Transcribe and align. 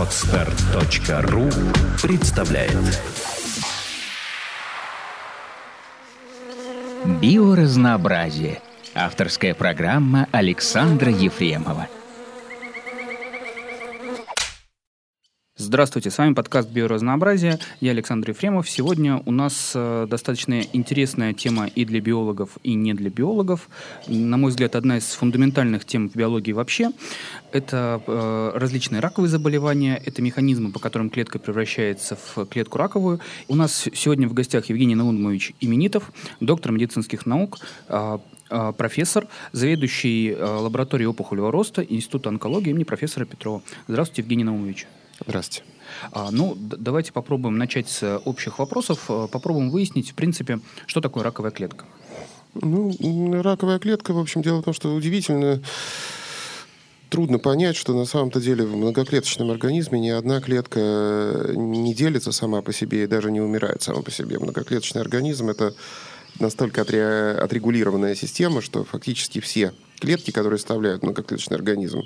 Отстар.ру 0.00 1.50
представляет 2.00 2.72
Биоразнообразие. 7.20 8.62
Авторская 8.94 9.52
программа 9.52 10.26
Александра 10.32 11.10
Ефремова. 11.10 11.86
Здравствуйте, 15.62 16.10
с 16.10 16.16
вами 16.16 16.32
подкаст 16.32 16.70
«Биоразнообразие». 16.70 17.58
Я 17.80 17.90
Александр 17.90 18.30
Ефремов. 18.30 18.66
Сегодня 18.66 19.22
у 19.26 19.30
нас 19.30 19.72
э, 19.74 20.06
достаточно 20.08 20.62
интересная 20.72 21.34
тема 21.34 21.66
и 21.66 21.84
для 21.84 22.00
биологов, 22.00 22.56
и 22.62 22.72
не 22.72 22.94
для 22.94 23.10
биологов. 23.10 23.68
На 24.06 24.38
мой 24.38 24.52
взгляд, 24.52 24.74
одна 24.74 24.96
из 24.96 25.04
фундаментальных 25.12 25.84
тем 25.84 26.08
в 26.08 26.16
биологии 26.16 26.52
вообще. 26.52 26.92
Это 27.52 28.00
э, 28.06 28.52
различные 28.54 29.00
раковые 29.00 29.28
заболевания, 29.28 30.00
это 30.02 30.22
механизмы, 30.22 30.72
по 30.72 30.78
которым 30.78 31.10
клетка 31.10 31.38
превращается 31.38 32.16
в 32.16 32.46
клетку 32.46 32.78
раковую. 32.78 33.20
У 33.46 33.54
нас 33.54 33.86
сегодня 33.92 34.28
в 34.28 34.32
гостях 34.32 34.70
Евгений 34.70 34.94
Наумович 34.94 35.52
Именитов, 35.60 36.10
доктор 36.40 36.72
медицинских 36.72 37.26
наук, 37.26 37.58
э, 37.88 38.18
э 38.48 38.72
профессор, 38.78 39.26
заведующий 39.52 40.30
э, 40.30 40.42
лабораторией 40.42 41.08
опухолевого 41.08 41.52
роста 41.52 41.82
Института 41.82 42.30
онкологии 42.30 42.70
имени 42.70 42.84
профессора 42.84 43.26
Петрова. 43.26 43.60
Здравствуйте, 43.88 44.22
Евгений 44.22 44.44
Наумович. 44.44 44.86
Здравствуйте. 45.26 45.64
А, 46.12 46.30
ну, 46.30 46.56
давайте 46.56 47.12
попробуем 47.12 47.58
начать 47.58 47.88
с 47.88 48.18
общих 48.24 48.58
вопросов. 48.58 49.04
А, 49.08 49.26
попробуем 49.26 49.70
выяснить, 49.70 50.10
в 50.10 50.14
принципе, 50.14 50.60
что 50.86 51.00
такое 51.00 51.22
раковая 51.24 51.50
клетка. 51.50 51.84
Ну, 52.54 53.42
раковая 53.42 53.78
клетка, 53.78 54.12
в 54.12 54.18
общем, 54.18 54.42
дело 54.42 54.60
в 54.60 54.64
том, 54.64 54.74
что 54.74 54.94
удивительно 54.94 55.62
трудно 57.10 57.38
понять, 57.38 57.76
что 57.76 57.92
на 57.92 58.04
самом-то 58.04 58.40
деле 58.40 58.64
в 58.64 58.76
многоклеточном 58.76 59.50
организме 59.50 60.00
ни 60.00 60.08
одна 60.08 60.40
клетка 60.40 61.52
не 61.54 61.94
делится 61.94 62.32
сама 62.32 62.62
по 62.62 62.72
себе 62.72 63.04
и 63.04 63.06
даже 63.06 63.30
не 63.30 63.40
умирает 63.40 63.82
сама 63.82 64.02
по 64.02 64.10
себе. 64.10 64.38
Многоклеточный 64.38 65.02
организм– 65.02 65.48
это 65.50 65.74
настолько 66.38 66.82
отрегулированная 66.82 68.14
система, 68.14 68.62
что 68.62 68.84
фактически 68.84 69.40
все 69.40 69.74
клетки, 69.98 70.30
которые 70.30 70.58
составляют 70.58 71.02
многоклеточный 71.02 71.56
организм, 71.56 72.02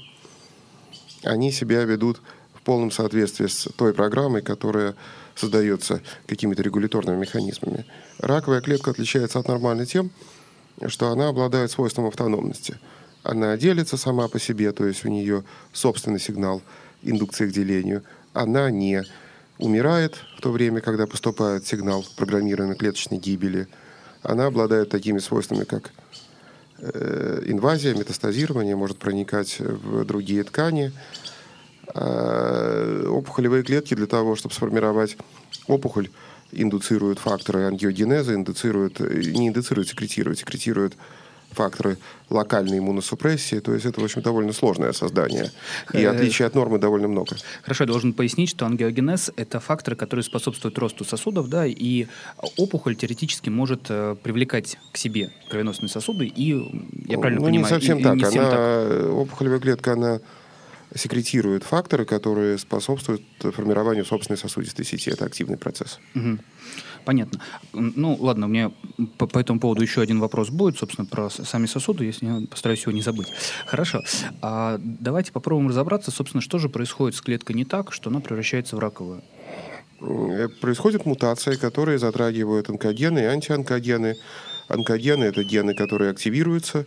они 1.22 1.52
себя 1.52 1.84
ведут 1.84 2.20
полном 2.64 2.90
соответствии 2.90 3.46
с 3.46 3.68
той 3.76 3.92
программой, 3.92 4.42
которая 4.42 4.94
создается 5.34 6.00
какими-то 6.26 6.62
регуляторными 6.62 7.20
механизмами. 7.20 7.84
Раковая 8.18 8.60
клетка 8.60 8.90
отличается 8.90 9.38
от 9.38 9.48
нормальной 9.48 9.86
тем, 9.86 10.10
что 10.86 11.10
она 11.10 11.28
обладает 11.28 11.70
свойством 11.70 12.06
автономности. 12.06 12.78
Она 13.22 13.56
делится 13.56 13.96
сама 13.96 14.28
по 14.28 14.38
себе, 14.38 14.72
то 14.72 14.86
есть 14.86 15.04
у 15.04 15.08
нее 15.08 15.44
собственный 15.72 16.20
сигнал 16.20 16.62
индукции 17.02 17.48
к 17.48 17.52
делению. 17.52 18.02
Она 18.32 18.70
не 18.70 19.02
умирает 19.58 20.16
в 20.36 20.40
то 20.40 20.50
время, 20.50 20.80
когда 20.80 21.06
поступает 21.06 21.66
сигнал 21.66 22.04
программированной 22.16 22.76
клеточной 22.76 23.18
гибели. 23.18 23.68
Она 24.22 24.46
обладает 24.46 24.90
такими 24.90 25.18
свойствами, 25.18 25.64
как 25.64 25.90
э, 26.78 27.42
инвазия, 27.46 27.94
метастазирование, 27.94 28.76
может 28.76 28.98
проникать 28.98 29.58
в 29.58 30.04
другие 30.04 30.44
ткани, 30.44 30.92
опухолевые 31.88 33.62
клетки 33.62 33.94
для 33.94 34.06
того, 34.06 34.36
чтобы 34.36 34.54
сформировать 34.54 35.16
опухоль, 35.66 36.08
индуцируют 36.52 37.18
факторы 37.18 37.64
ангиогенеза, 37.64 38.34
индуцируют, 38.34 39.00
не 39.00 39.48
индуцируют, 39.48 39.88
секретируют, 39.88 40.38
секретируют 40.38 40.94
факторы 41.54 41.98
локальной 42.30 42.78
иммуносупрессии. 42.78 43.60
То 43.60 43.74
есть 43.74 43.86
это, 43.86 44.00
в 44.00 44.04
общем, 44.04 44.22
довольно 44.22 44.52
сложное 44.52 44.92
создание. 44.92 45.50
И 45.92 45.98
э, 45.98 46.08
отличий 46.08 46.44
от 46.44 46.54
нормы 46.54 46.78
довольно 46.78 47.08
много. 47.08 47.36
Хорошо, 47.62 47.84
я 47.84 47.88
должен 47.88 48.12
пояснить, 48.12 48.50
что 48.50 48.66
ангиогенез– 48.66 49.30
это 49.36 49.60
факторы, 49.60 49.96
которые 49.96 50.24
способствуют 50.24 50.78
росту 50.78 51.04
сосудов, 51.04 51.48
да, 51.48 51.64
и 51.66 52.06
опухоль 52.56 52.96
теоретически 52.96 53.50
может 53.50 53.86
э, 53.88 54.16
привлекать 54.22 54.78
к 54.92 54.96
себе 54.96 55.30
кровеносные 55.48 55.88
сосуды, 55.88 56.26
и, 56.26 56.50
я 57.06 57.18
правильно 57.18 57.40
ну, 57.40 57.46
понимаю, 57.46 57.52
не 57.52 57.64
совсем 57.64 57.98
и, 57.98 58.02
так. 58.02 58.16
И 58.16 58.18
не 58.18 58.24
она, 58.24 58.50
так. 58.50 59.10
Опухолевая 59.12 59.60
клетка, 59.60 59.92
она 59.92 60.20
секретирует 60.94 61.64
факторы, 61.64 62.04
которые 62.04 62.58
способствуют 62.58 63.22
формированию 63.40 64.04
собственной 64.04 64.38
сосудистой 64.38 64.84
сети. 64.84 65.10
Это 65.10 65.24
активный 65.24 65.56
процесс. 65.56 65.98
Угу. 66.14 66.38
Понятно. 67.04 67.40
Ну, 67.72 68.16
ладно, 68.18 68.46
у 68.46 68.48
меня 68.48 68.72
по, 69.18 69.26
по 69.26 69.38
этому 69.38 69.60
поводу 69.60 69.82
еще 69.82 70.00
один 70.00 70.20
вопрос 70.20 70.50
будет, 70.50 70.78
собственно, 70.78 71.06
про 71.06 71.28
сами 71.30 71.66
сосуды, 71.66 72.04
если 72.04 72.26
я 72.26 72.46
постараюсь 72.46 72.82
его 72.82 72.92
не 72.92 73.02
забыть. 73.02 73.28
Хорошо. 73.66 74.02
А 74.40 74.78
давайте 74.82 75.32
попробуем 75.32 75.68
разобраться, 75.68 76.10
собственно, 76.10 76.40
что 76.40 76.58
же 76.58 76.68
происходит 76.68 77.16
с 77.16 77.20
клеткой 77.20 77.56
не 77.56 77.64
так, 77.64 77.92
что 77.92 78.10
она 78.10 78.20
превращается 78.20 78.76
в 78.76 78.78
раковую. 78.78 79.22
Э, 80.00 80.48
происходят 80.60 81.04
мутации, 81.04 81.56
которые 81.56 81.98
затрагивают 81.98 82.70
онкогены 82.70 83.18
и 83.20 83.24
антионкогены. 83.24 84.16
Онкогены– 84.68 85.24
это 85.24 85.44
гены, 85.44 85.74
которые 85.74 86.10
активируются 86.10 86.86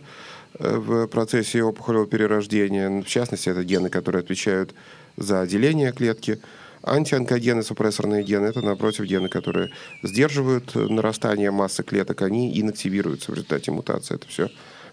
в 0.58 1.06
процессе 1.06 1.62
опухолевого 1.62 2.08
перерождения. 2.08 3.02
В 3.02 3.06
частности, 3.06 3.48
это 3.48 3.64
гены, 3.64 3.90
которые 3.90 4.20
отвечают 4.20 4.74
за 5.16 5.46
деление 5.46 5.92
клетки. 5.92 6.40
Антионкогены, 6.82 7.62
супрессорные 7.62 8.22
гены– 8.22 8.46
это, 8.46 8.62
напротив, 8.62 9.04
гены, 9.04 9.28
которые 9.28 9.70
сдерживают 10.02 10.74
нарастание 10.74 11.50
массы 11.50 11.82
клеток. 11.82 12.22
Они 12.22 12.60
инактивируются 12.60 13.32
в 13.32 13.34
результате 13.34 13.70
мутации. 13.72 14.14
Это 14.14 14.28
все 14.28 14.48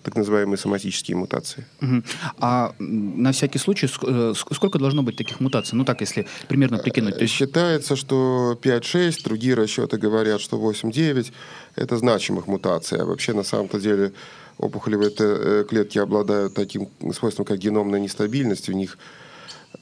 так 0.05 0.15
называемые 0.15 0.57
соматические 0.57 1.17
мутации. 1.17 1.65
Угу. 1.81 2.03
А 2.39 2.75
на 2.79 3.31
всякий 3.31 3.57
случай, 3.57 3.87
э, 3.87 4.33
сколько 4.35 4.77
должно 4.77 5.01
быть 5.01 5.17
таких 5.17 5.39
мутаций? 5.39 5.75
Ну 5.77 5.83
так, 5.83 6.01
если 6.01 6.27
примерно 6.47 6.77
прикинуть. 6.77 7.15
То 7.15 7.23
есть... 7.23 7.33
Считается, 7.33 7.95
что 7.95 8.57
5-6, 8.61 9.23
другие 9.23 9.55
расчеты 9.55 9.97
говорят, 9.97 10.41
что 10.41 10.57
8-9– 10.57 11.31
это 11.75 11.97
значимых 11.97 12.45
мутаций. 12.47 12.99
А 12.99 13.05
вообще, 13.05 13.33
на 13.33 13.43
самом-то 13.43 13.79
деле, 13.79 14.11
опухолевые 14.59 15.11
э, 15.17 15.65
клетки 15.67 15.97
обладают 15.97 16.53
таким 16.53 16.89
свойством, 17.11 17.45
как 17.45 17.57
геномная 17.57 17.99
нестабильность. 17.99 18.69
У 18.69 18.73
них 18.73 18.99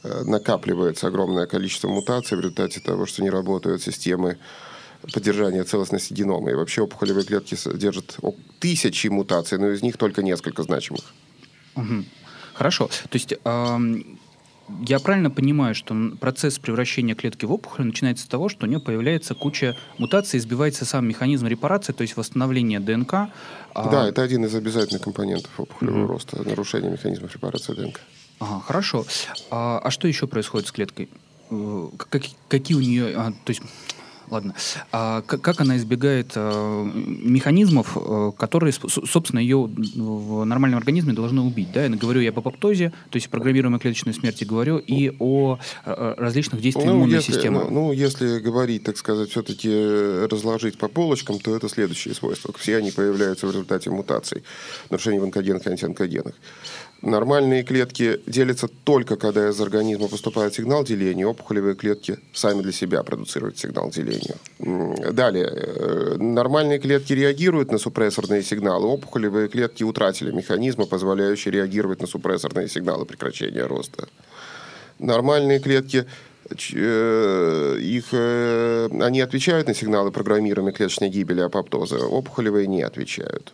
э, 0.04 0.24
накапливается 0.24 1.08
огромное 1.08 1.48
количество 1.48 1.90
мутаций 1.90 2.38
в 2.38 2.42
результате 2.42 2.80
того, 2.80 3.06
что 3.06 3.24
не 3.24 3.30
работают 3.30 3.82
системы 3.82 4.38
поддержания 5.12 5.64
целостности 5.64 6.14
генома. 6.14 6.52
И 6.52 6.54
вообще 6.54 6.82
опухолевые 6.82 7.26
клетки 7.26 7.56
содержат 7.56 8.18
тысячи 8.60 9.08
мутаций, 9.08 9.58
но 9.58 9.70
из 9.70 9.82
них 9.82 9.98
только 9.98 10.22
несколько 10.22 10.64
значимых. 10.64 11.04
Угу. 11.76 12.06
Хорошо. 12.54 12.88
То 12.88 13.16
есть 13.16 13.34
я 14.88 15.00
правильно 15.00 15.30
понимаю, 15.30 15.76
что 15.76 15.96
процесс 16.20 16.58
превращения 16.58 17.16
клетки 17.16 17.46
в 17.46 17.52
опухоль 17.52 17.86
начинается 17.86 18.26
с 18.26 18.28
того, 18.28 18.48
что 18.48 18.66
у 18.66 18.70
нее 18.70 18.80
появляется 18.80 19.36
куча 19.36 19.76
мутаций, 19.98 20.40
избивается 20.40 20.86
сам 20.86 21.08
механизм 21.08 21.48
репарации, 21.48 21.92
то 21.92 22.02
есть 22.02 22.16
восстановление 22.16 22.80
ДНК. 22.80 23.14
А 23.14 23.90
да, 23.90 24.08
это 24.08 24.22
один 24.22 24.46
из 24.46 24.56
обязательных 24.56 25.02
компонентов 25.02 25.52
опухолевого 25.58 26.06
mm-hmm. 26.06 26.08
роста, 26.08 26.48
нарушение 26.48 26.92
механизма 26.92 27.28
репарации 27.28 27.74
ДНК. 27.74 28.00
Ага, 28.40 28.62
хорошо. 28.62 29.06
А, 29.52 29.80
а 29.84 29.92
что 29.92 30.08
еще 30.08 30.28
происходит 30.28 30.68
с 30.68 30.72
клеткой? 30.72 31.10
Э, 31.50 31.90
как, 31.98 32.24
какие 32.48 32.78
у 32.78 32.82
нее... 32.82 33.14
А, 33.16 33.32
то 33.32 33.50
есть 33.50 33.62
ладно. 34.34 34.56
А 34.92 35.22
как 35.22 35.62
она 35.62 35.78
избегает 35.78 36.34
э, 36.36 36.92
механизмов, 36.94 37.96
э, 37.96 38.32
которые, 38.38 38.74
собственно, 38.74 39.40
ее 39.40 39.58
в 39.68 40.44
нормальном 40.44 40.80
организме 40.80 41.14
должны 41.14 41.42
убить? 41.42 41.72
Да? 41.72 41.84
Я 41.84 41.90
говорю 41.90 42.22
я 42.22 42.30
об 42.30 42.40
апоптозе, 42.40 42.92
то 43.10 43.16
есть 43.18 43.30
программируемой 43.30 43.80
клеточной 43.80 44.14
смерти 44.14 44.44
говорю, 44.44 44.78
и 44.78 45.16
о 45.20 45.60
э, 45.86 46.14
различных 46.18 46.62
действиях 46.62 46.88
ну, 46.88 46.96
иммунной 46.96 47.16
если, 47.16 47.32
системы. 47.32 47.66
Ну, 47.66 47.70
ну, 47.70 47.92
если 47.94 48.40
говорить, 48.40 48.84
так 48.84 48.98
сказать, 48.98 49.30
все-таки 49.30 49.70
разложить 50.28 50.78
по 50.78 50.88
полочкам, 50.88 51.40
то 51.40 51.56
это 51.56 51.70
следующие 51.70 52.14
свойства. 52.14 52.54
Все 52.58 52.78
они 52.78 52.92
появляются 52.92 53.48
в 53.48 53.52
результате 53.52 53.90
мутаций, 53.90 54.44
нарушений 54.90 55.20
в 55.20 55.24
онкогенах 55.24 55.66
и 55.66 55.70
антионкогенах. 55.70 56.34
Нормальные 57.04 57.64
клетки 57.64 58.22
делятся 58.28 58.70
только, 58.86 59.18
когда 59.18 59.50
из 59.50 59.60
организма 59.60 60.08
поступает 60.08 60.54
сигнал 60.54 60.86
деления. 60.86 61.28
Опухолевые 61.28 61.76
клетки 61.76 62.18
сами 62.32 62.62
для 62.62 62.72
себя 62.72 63.04
продуцируют 63.04 63.60
сигнал 63.60 63.90
деления. 63.90 64.38
Далее. 65.12 65.50
Э, 65.54 66.16
нормальные 66.18 66.80
клетки 66.80 67.12
реагируют 67.12 67.74
на 67.74 67.78
супрессорные 67.78 68.42
сигналы. 68.42 68.88
Опухолевые 68.88 69.50
клетки 69.50 69.84
утратили 69.84 70.32
механизмы, 70.32 70.86
позволяющие 70.86 71.52
реагировать 71.52 72.00
на 72.00 72.08
супрессорные 72.08 72.70
сигналы 72.70 73.04
прекращения 73.04 73.66
роста. 73.66 74.08
Нормальные 74.98 75.60
клетки 75.60 76.06
э, 76.74 77.78
их, 77.82 78.06
э, 78.14 78.88
они 79.02 79.20
отвечают 79.20 79.68
на 79.68 79.74
сигналы 79.74 80.12
программируемой 80.12 80.72
клеточной 80.72 81.10
гибели 81.10 81.42
апоптоза, 81.42 81.98
опухолевые 81.98 82.66
не 82.66 82.82
отвечают. 82.82 83.52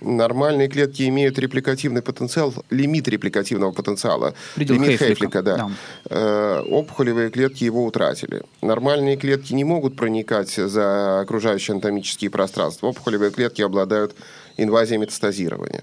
Нормальные 0.00 0.68
клетки 0.68 1.02
имеют 1.08 1.38
репликативный 1.38 2.02
потенциал, 2.02 2.54
лимит 2.70 3.06
репликативного 3.08 3.72
потенциала. 3.72 4.34
Предел 4.54 4.74
лимит 4.76 4.88
Хейфлика, 4.90 5.08
Хейфлика 5.08 5.42
да. 5.42 5.56
да. 5.56 5.70
Э, 6.08 6.62
опухолевые 6.68 7.30
клетки 7.30 7.64
его 7.64 7.84
утратили. 7.84 8.42
Нормальные 8.62 9.16
клетки 9.16 9.52
не 9.52 9.64
могут 9.64 9.96
проникать 9.96 10.50
за 10.50 11.20
окружающие 11.20 11.72
анатомические 11.72 12.30
пространства. 12.30 12.88
Опухолевые 12.88 13.30
клетки 13.30 13.62
обладают 13.62 14.14
инвазия 14.56 14.98
метастазирования. 14.98 15.82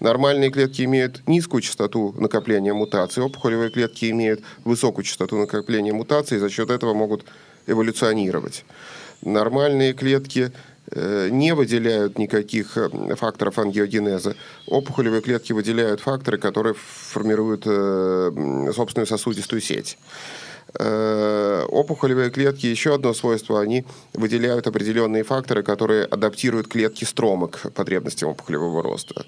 Нормальные 0.00 0.50
клетки 0.50 0.82
имеют 0.82 1.26
низкую 1.26 1.62
частоту 1.62 2.14
накопления 2.18 2.72
мутаций, 2.72 3.22
опухолевые 3.22 3.70
клетки 3.70 4.10
имеют 4.10 4.42
высокую 4.64 5.04
частоту 5.04 5.38
накопления 5.38 5.92
мутаций, 5.92 6.36
и 6.36 6.40
за 6.40 6.50
счет 6.50 6.70
этого 6.70 6.94
могут 6.94 7.24
эволюционировать. 7.66 8.64
Нормальные 9.22 9.92
клетки 9.92 10.52
не 10.94 11.54
выделяют 11.54 12.18
никаких 12.18 12.76
э, 12.76 13.16
факторов 13.16 13.58
ангиогенеза. 13.58 14.36
Опухолевые 14.66 15.22
клетки 15.22 15.52
выделяют 15.52 16.00
факторы, 16.00 16.38
которые 16.38 16.74
формируют 16.74 17.62
э, 17.66 18.70
собственную 18.74 19.06
сосудистую 19.06 19.60
сеть. 19.60 19.98
Опухолевые 20.74 22.30
клетки, 22.30 22.66
еще 22.66 22.94
одно 22.94 23.14
свойство, 23.14 23.60
они 23.60 23.86
выделяют 24.12 24.66
определенные 24.66 25.22
факторы, 25.22 25.62
которые 25.62 26.04
адаптируют 26.04 26.68
клетки 26.68 27.04
строма 27.04 27.48
к 27.48 27.70
потребностям 27.72 28.30
опухолевого 28.30 28.82
роста. 28.82 29.24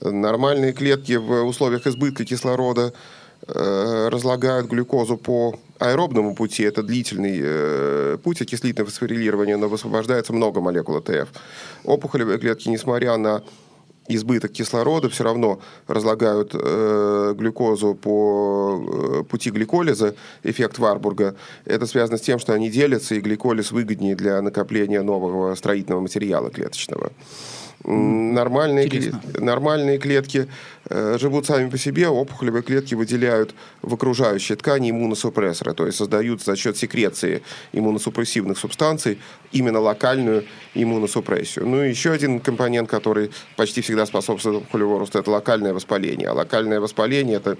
Нормальные 0.00 0.72
клетки 0.74 1.12
в 1.12 1.44
условиях 1.44 1.86
избытка 1.86 2.24
кислорода 2.26 2.92
Э, 2.92 2.92
разлагают 3.46 4.66
глюкозу 4.66 5.16
по 5.16 5.54
аэробному 5.78 6.34
пути, 6.34 6.62
это 6.64 6.82
длительный 6.82 7.40
э, 7.42 8.18
путь 8.22 8.42
окислительного 8.42 8.90
фосфорилирования, 8.90 9.56
но 9.56 9.68
высвобождается 9.68 10.32
много 10.32 10.60
молекул 10.60 10.96
АТФ. 10.96 11.28
Опухолевые 11.84 12.38
клетки, 12.38 12.68
несмотря 12.68 13.16
на 13.16 13.42
избыток 14.08 14.52
кислорода, 14.52 15.08
все 15.08 15.24
равно 15.24 15.60
разлагают 15.86 16.52
э, 16.54 17.34
глюкозу 17.36 17.94
по 17.94 19.20
э, 19.20 19.24
пути 19.24 19.50
гликолиза, 19.50 20.14
эффект 20.42 20.78
Варбурга. 20.78 21.36
Это 21.64 21.86
связано 21.86 22.18
с 22.18 22.22
тем, 22.22 22.38
что 22.38 22.54
они 22.54 22.70
делятся, 22.70 23.14
и 23.14 23.20
гликолиз 23.20 23.70
выгоднее 23.70 24.16
для 24.16 24.40
накопления 24.42 25.02
нового 25.02 25.54
строительного 25.54 26.00
материала 26.00 26.50
клеточного. 26.50 27.12
Нормальные, 27.84 28.88
клетки, 28.88 29.14
нормальные 29.38 29.98
клетки 29.98 30.48
э, 30.90 31.16
живут 31.20 31.46
сами 31.46 31.70
по 31.70 31.78
себе, 31.78 32.08
опухолевые 32.08 32.64
клетки 32.64 32.96
выделяют 32.96 33.54
в 33.82 33.94
окружающей 33.94 34.56
ткани 34.56 34.90
иммуносупрессоры, 34.90 35.74
то 35.74 35.86
есть 35.86 35.96
создают 35.96 36.42
за 36.42 36.56
счет 36.56 36.76
секреции 36.76 37.42
иммуносупрессивных 37.72 38.58
субстанций 38.58 39.20
именно 39.52 39.78
локальную 39.78 40.44
иммуносупрессию. 40.74 41.68
Ну 41.68 41.84
и 41.84 41.88
еще 41.88 42.10
один 42.10 42.40
компонент, 42.40 42.90
который 42.90 43.30
почти 43.56 43.80
всегда 43.80 44.06
способствует 44.06 44.56
опухолевому 44.56 44.98
росту, 44.98 45.20
это 45.20 45.30
локальное 45.30 45.72
воспаление. 45.72 46.28
А 46.30 46.32
локальное 46.32 46.80
воспаление– 46.80 47.36
это 47.38 47.58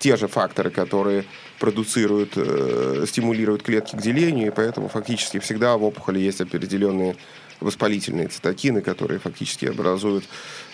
те 0.00 0.16
же 0.16 0.26
факторы, 0.26 0.70
которые 0.70 1.24
продуцируют, 1.60 2.32
э, 2.34 3.04
стимулируют 3.06 3.62
клетки 3.62 3.94
к 3.94 4.00
делению, 4.00 4.48
и 4.48 4.50
поэтому 4.50 4.88
фактически 4.88 5.38
всегда 5.38 5.76
в 5.76 5.84
опухоли 5.84 6.18
есть 6.18 6.40
определенные 6.40 7.14
воспалительные 7.62 8.28
цитокины, 8.28 8.82
которые 8.82 9.18
фактически 9.18 9.66
образуют 9.66 10.24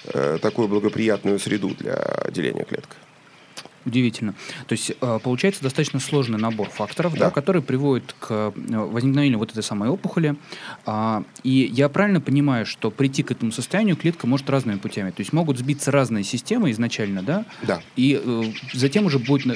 э, 0.05 0.39
такую 0.41 0.69
благоприятную 0.69 1.39
среду 1.39 1.75
для 1.75 2.27
деления 2.31 2.65
клеток. 2.65 2.97
Удивительно. 3.89 4.35
То 4.67 4.75
есть 4.75 4.93
э, 5.01 5.19
получается 5.23 5.63
достаточно 5.63 5.99
сложный 5.99 6.39
набор 6.39 6.69
факторов, 6.69 7.15
да. 7.15 7.27
Да, 7.27 7.31
который 7.31 7.63
приводит 7.63 8.15
к 8.19 8.27
э, 8.31 8.53
возникновению 8.55 9.39
вот 9.39 9.51
этой 9.51 9.63
самой 9.63 9.89
опухоли. 9.89 10.37
А, 10.85 11.23
и 11.43 11.71
я 11.73 11.89
правильно 11.89 12.21
понимаю, 12.21 12.67
что 12.67 12.91
прийти 12.91 13.23
к 13.23 13.31
этому 13.31 13.51
состоянию 13.51 13.97
клетка 13.97 14.27
может 14.27 14.51
разными 14.51 14.77
путями. 14.77 15.11
То 15.11 15.21
есть 15.21 15.33
могут 15.33 15.59
сбиться 15.59 15.91
разные 15.91 16.23
системы 16.23 16.71
изначально, 16.71 17.23
да? 17.23 17.47
Да. 17.63 17.81
И 17.97 18.21
э, 18.23 18.43
затем 18.75 19.07
уже 19.07 19.19
будет, 19.19 19.47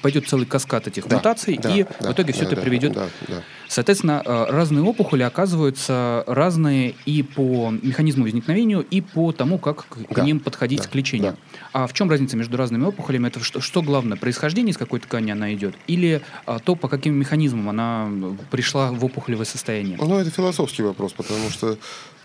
пойдет 0.00 0.26
целый 0.26 0.46
каскад 0.46 0.88
этих 0.88 1.06
да. 1.06 1.16
мутаций, 1.16 1.58
да, 1.62 1.76
и 1.76 1.82
да, 1.82 2.08
в 2.08 2.12
итоге 2.14 2.32
да, 2.32 2.32
все 2.32 2.46
да, 2.46 2.52
это 2.52 2.62
приведет... 2.62 2.92
Да, 2.94 3.06
да. 3.28 3.42
Соответственно, 3.68 4.22
разные 4.24 4.82
опухоли 4.82 5.22
оказываются 5.24 6.24
разные 6.26 6.94
и 7.04 7.22
по 7.22 7.70
механизму 7.70 8.24
возникновения, 8.24 8.80
и 8.80 9.02
по 9.02 9.30
тому, 9.32 9.58
как 9.58 9.86
к 9.88 10.14
да, 10.14 10.24
ним 10.24 10.40
подходить 10.40 10.82
да, 10.82 10.88
к 10.88 10.94
лечению. 10.94 11.32
Да. 11.32 11.58
А 11.82 11.86
в 11.86 11.92
чем 11.92 12.08
разница 12.08 12.36
между 12.38 12.56
разными 12.56 12.84
опухолями? 12.84 13.28
Это 13.28 13.40
что, 13.44 13.57
что 13.60 13.82
главное, 13.82 14.16
происхождение, 14.16 14.72
из 14.72 14.78
какой 14.78 15.00
ткани 15.00 15.30
она 15.30 15.52
идет, 15.54 15.74
или 15.86 16.20
а, 16.46 16.58
то, 16.58 16.74
по 16.74 16.88
каким 16.88 17.14
механизмам 17.14 17.68
она 17.68 18.10
пришла 18.50 18.92
в 18.92 19.04
опухолевое 19.04 19.46
состояние? 19.46 19.98
Ну, 20.00 20.18
это 20.18 20.30
философский 20.30 20.82
вопрос, 20.82 21.12
потому 21.12 21.50
что 21.50 21.76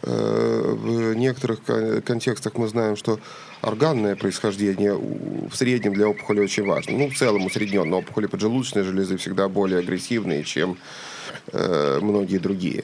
э, 0.01 0.75
в 0.75 1.13
некоторых 1.15 1.62
контекстах 2.03 2.56
мы 2.57 2.68
знаем, 2.68 2.95
что 2.95 3.19
органное 3.62 4.15
происхождение 4.15 4.94
в 4.94 5.56
среднем 5.56 5.94
для 5.94 6.07
опухоли 6.07 6.39
очень 6.39 6.65
важно. 6.65 6.97
Ну, 6.97 7.09
в 7.09 7.15
целом 7.15 7.45
усредненно. 7.45 7.97
Опухоли 7.97 8.27
поджелудочной 8.27 8.83
железы 8.83 9.18
всегда 9.18 9.47
более 9.47 9.80
агрессивные, 9.80 10.44
чем 10.44 10.77
э, 11.51 12.00
многие 12.01 12.38
другие. 12.38 12.83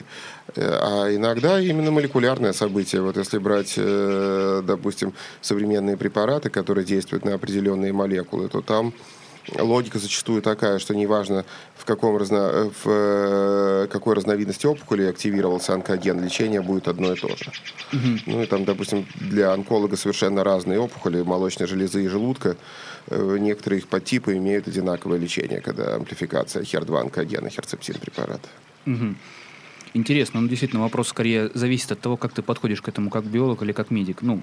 Э, 0.56 0.78
а 0.80 1.14
иногда 1.14 1.60
именно 1.60 1.90
молекулярное 1.90 2.52
событие. 2.52 3.02
Вот 3.02 3.16
если 3.16 3.38
брать, 3.38 3.74
э, 3.76 4.62
допустим, 4.64 5.12
современные 5.40 5.96
препараты, 5.96 6.50
которые 6.50 6.84
действуют 6.84 7.24
на 7.24 7.34
определенные 7.34 7.92
молекулы, 7.92 8.48
то 8.48 8.60
там 8.60 8.92
логика 9.58 9.98
зачастую 9.98 10.42
такая, 10.42 10.78
что 10.78 10.94
неважно, 10.94 11.44
в, 11.76 11.84
каком 11.84 12.16
разно... 12.16 12.70
в 12.84 12.86
э, 12.86 13.86
какой 13.90 14.14
разновидности 14.14 14.66
опухоли 14.66 15.04
активировался 15.04 15.74
онкоген, 15.74 16.22
лечение 16.22 16.60
будет 16.60 16.88
одно 16.88 17.12
и 17.12 17.16
то 17.16 17.28
же. 17.28 17.50
Угу. 17.92 18.18
Ну 18.26 18.42
и 18.42 18.46
там, 18.46 18.64
допустим, 18.64 19.06
для 19.14 19.52
онколога 19.52 19.96
совершенно 19.96 20.44
разные 20.44 20.78
опухоли, 20.78 21.22
молочной 21.22 21.68
железы 21.68 22.04
и 22.04 22.08
желудка. 22.08 22.56
Некоторые 23.08 23.80
их 23.80 23.88
подтипы 23.88 24.36
имеют 24.36 24.68
одинаковое 24.68 25.18
лечение, 25.18 25.60
когда 25.60 25.96
амплификация 25.96 26.62
HER2 26.62 27.00
онкогена, 27.00 27.48
херцептин 27.48 27.96
препарата. 27.98 28.48
Угу. 28.86 29.14
Интересно, 29.92 30.40
ну 30.40 30.48
действительно 30.48 30.82
вопрос 30.82 31.08
скорее 31.08 31.50
зависит 31.54 31.90
от 31.90 32.00
того, 32.00 32.16
как 32.16 32.32
ты 32.32 32.42
подходишь 32.42 32.80
к 32.80 32.88
этому 32.88 33.10
как 33.10 33.24
биолог 33.24 33.62
или 33.62 33.72
как 33.72 33.90
медик, 33.90 34.22
ну, 34.22 34.40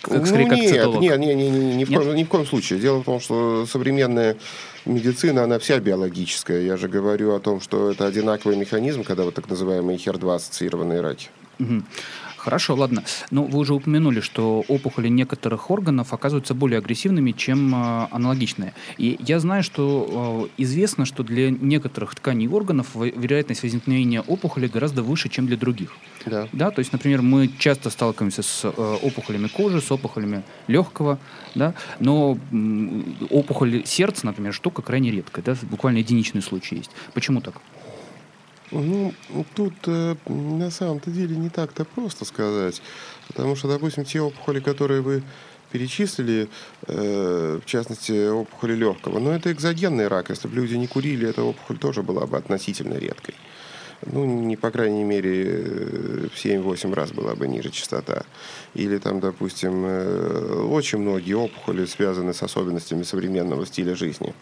как, 0.00 0.26
скорее 0.26 0.44
ну, 0.44 0.50
как 0.50 0.58
нет, 0.58 0.70
цитолог. 0.70 1.00
Нет, 1.02 1.18
нет, 1.18 1.36
нет, 1.36 1.52
нет, 1.52 1.76
ни, 1.76 1.84
в 1.84 1.88
коем, 1.88 2.14
ни 2.14 2.24
в 2.24 2.28
коем 2.28 2.46
случае. 2.46 2.78
Дело 2.78 3.00
в 3.00 3.04
том, 3.04 3.20
что 3.20 3.66
современная 3.66 4.36
медицина, 4.86 5.44
она 5.44 5.58
вся 5.58 5.78
биологическая. 5.80 6.62
Я 6.62 6.78
же 6.78 6.88
говорю 6.88 7.34
о 7.34 7.40
том, 7.40 7.60
что 7.60 7.90
это 7.90 8.06
одинаковый 8.06 8.56
механизм, 8.56 9.04
когда 9.04 9.24
вот 9.24 9.34
так 9.34 9.50
называемые 9.50 9.98
HER2 9.98 10.34
ассоциированные 10.34 11.02
раки. 11.02 11.28
Угу. 11.58 11.82
Хорошо, 12.44 12.74
ладно. 12.74 13.04
Но 13.30 13.44
вы 13.44 13.58
уже 13.60 13.72
упомянули, 13.72 14.20
что 14.20 14.62
опухоли 14.68 15.08
некоторых 15.08 15.70
органов 15.70 16.12
оказываются 16.12 16.52
более 16.52 16.78
агрессивными, 16.78 17.32
чем 17.32 17.74
э, 17.74 18.06
аналогичные. 18.10 18.74
И 18.98 19.16
я 19.20 19.40
знаю, 19.40 19.62
что 19.62 20.48
э, 20.58 20.62
известно, 20.62 21.06
что 21.06 21.22
для 21.22 21.50
некоторых 21.50 22.14
тканей 22.14 22.46
органов 22.46 22.88
вероятность 22.94 23.62
возникновения 23.62 24.20
опухоли 24.20 24.66
гораздо 24.66 25.02
выше, 25.02 25.30
чем 25.30 25.46
для 25.46 25.56
других. 25.56 25.96
Да. 26.26 26.46
Да, 26.52 26.70
то 26.70 26.80
есть, 26.80 26.92
например, 26.92 27.22
мы 27.22 27.48
часто 27.58 27.88
сталкиваемся 27.88 28.42
с 28.42 28.60
э, 28.64 28.96
опухолями 29.02 29.48
кожи, 29.48 29.80
с 29.80 29.90
опухолями 29.90 30.42
легкого, 30.66 31.18
да, 31.54 31.72
но 31.98 32.36
э, 32.52 33.02
опухоль 33.30 33.86
сердца, 33.86 34.26
например, 34.26 34.52
штука 34.52 34.82
крайне 34.82 35.10
редкая, 35.10 35.42
да, 35.42 35.56
буквально 35.62 35.98
единичный 35.98 36.42
случай 36.42 36.76
есть. 36.76 36.90
Почему 37.14 37.40
так? 37.40 37.54
Ну, 38.74 39.14
тут 39.54 39.72
э, 39.86 40.16
на 40.26 40.68
самом-то 40.70 41.10
деле 41.10 41.36
не 41.36 41.48
так-то 41.48 41.84
просто 41.84 42.24
сказать. 42.24 42.82
Потому 43.28 43.54
что, 43.54 43.68
допустим, 43.68 44.04
те 44.04 44.20
опухоли, 44.20 44.58
которые 44.58 45.00
вы 45.00 45.22
перечислили, 45.70 46.48
э, 46.88 47.60
в 47.64 47.66
частности, 47.66 48.28
опухоли 48.28 48.74
легкого, 48.74 49.20
но 49.20 49.32
это 49.32 49.52
экзогенный 49.52 50.08
рак. 50.08 50.30
Если 50.30 50.48
бы 50.48 50.56
люди 50.56 50.74
не 50.74 50.88
курили, 50.88 51.28
эта 51.28 51.42
опухоль 51.44 51.78
тоже 51.78 52.02
была 52.02 52.26
бы 52.26 52.36
относительно 52.36 52.94
редкой. 52.94 53.34
Ну, 54.06 54.24
не 54.24 54.56
по 54.56 54.70
крайней 54.70 55.04
мере, 55.04 55.44
э, 55.46 56.28
в 56.32 56.36
7-8 56.36 56.92
раз 56.94 57.12
была 57.12 57.36
бы 57.36 57.46
ниже 57.46 57.70
частота. 57.70 58.24
Или 58.74 58.98
там, 58.98 59.20
допустим, 59.20 59.84
э, 59.84 60.66
очень 60.68 60.98
многие 60.98 61.34
опухоли 61.34 61.86
связаны 61.86 62.34
с 62.34 62.42
особенностями 62.42 63.04
современного 63.04 63.66
стиля 63.66 63.94
жизни. 63.94 64.34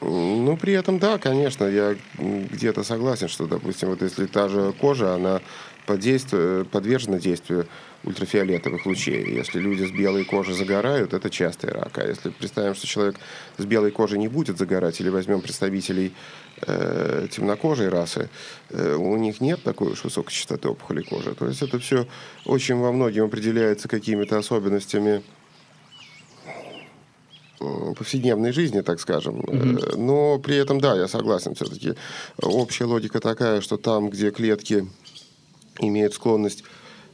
Ну, 0.00 0.56
при 0.56 0.74
этом, 0.74 0.98
да, 0.98 1.18
конечно, 1.18 1.64
я 1.64 1.96
где-то 2.18 2.84
согласен, 2.84 3.28
что, 3.28 3.46
допустим, 3.46 3.88
вот 3.88 4.02
если 4.02 4.26
та 4.26 4.48
же 4.48 4.72
кожа, 4.72 5.14
она 5.14 5.40
подвержена 5.86 7.18
действию 7.18 7.66
ультрафиолетовых 8.04 8.86
лучей. 8.86 9.24
Если 9.34 9.58
люди 9.58 9.84
с 9.84 9.90
белой 9.90 10.24
кожей 10.24 10.54
загорают, 10.54 11.14
это 11.14 11.30
частый 11.30 11.70
рак. 11.70 11.98
А 11.98 12.06
если 12.06 12.30
представим, 12.30 12.74
что 12.74 12.86
человек 12.86 13.16
с 13.56 13.64
белой 13.64 13.90
кожей 13.90 14.18
не 14.18 14.28
будет 14.28 14.58
загорать, 14.58 15.00
или 15.00 15.08
возьмем 15.08 15.40
представителей 15.40 16.12
э, 16.60 17.26
темнокожей 17.30 17.88
расы, 17.88 18.28
э, 18.70 18.94
у 18.94 19.16
них 19.16 19.40
нет 19.40 19.62
такой 19.62 19.92
уж 19.92 20.04
высокой 20.04 20.32
частоты 20.32 20.68
опухоли 20.68 21.02
кожи. 21.02 21.34
То 21.34 21.46
есть 21.46 21.62
это 21.62 21.78
все 21.78 22.06
очень 22.44 22.76
во 22.76 22.92
многим 22.92 23.24
определяется 23.24 23.88
какими-то 23.88 24.38
особенностями 24.38 25.22
повседневной 27.58 28.52
жизни, 28.52 28.80
так 28.80 29.00
скажем. 29.00 29.40
Mm-hmm. 29.40 29.96
Но 29.96 30.38
при 30.38 30.56
этом, 30.56 30.80
да, 30.80 30.96
я 30.96 31.08
согласен, 31.08 31.54
все-таки 31.54 31.94
общая 32.40 32.84
логика 32.84 33.20
такая, 33.20 33.60
что 33.60 33.76
там, 33.76 34.10
где 34.10 34.30
клетки 34.30 34.86
имеют 35.80 36.14
склонность 36.14 36.64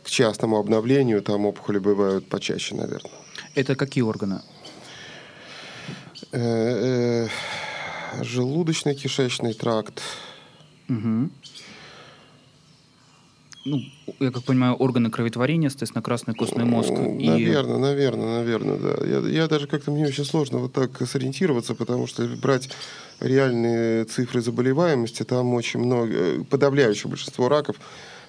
к 0.03 0.11
частному 0.11 0.59
обновлению, 0.59 1.23
там 1.23 1.47
опухоли 1.47 1.79
бывают 1.79 2.29
почаще, 2.29 2.75
наверное. 2.75 3.11
Это 3.55 3.75
какие 3.75 4.03
органы? 4.03 4.41
Э, 6.33 7.29
желудочно-кишечный 8.21 9.55
тракт. 9.55 10.03
Угу. 10.89 11.31
Ну, 13.65 13.83
я 14.21 14.31
как 14.31 14.45
понимаю, 14.45 14.75
органы 14.75 15.11
кроветворения, 15.11 15.71
соответственно, 15.71 16.03
красный 16.03 16.35
костный 16.35 16.65
мозг. 16.65 16.91
Наверное, 16.91 17.77
и... 17.77 17.81
наверное, 17.81 18.39
наверное, 18.39 18.77
да. 18.77 19.07
Я, 19.07 19.19
я 19.29 19.49
даже 19.49 19.67
как-то 19.67 19.91
мне 19.91 20.07
очень 20.07 20.25
сложно 20.25 20.59
вот 20.59 20.73
так 20.73 20.91
сориентироваться, 21.09 21.75
потому 21.75 22.07
что 22.07 22.27
брать 22.43 22.69
реальные 23.21 24.05
цифры 24.05 24.41
заболеваемости, 24.41 25.23
там 25.23 25.55
очень 25.55 25.81
много, 25.81 26.45
подавляющее 26.45 27.09
большинство 27.09 27.49
раков 27.49 27.77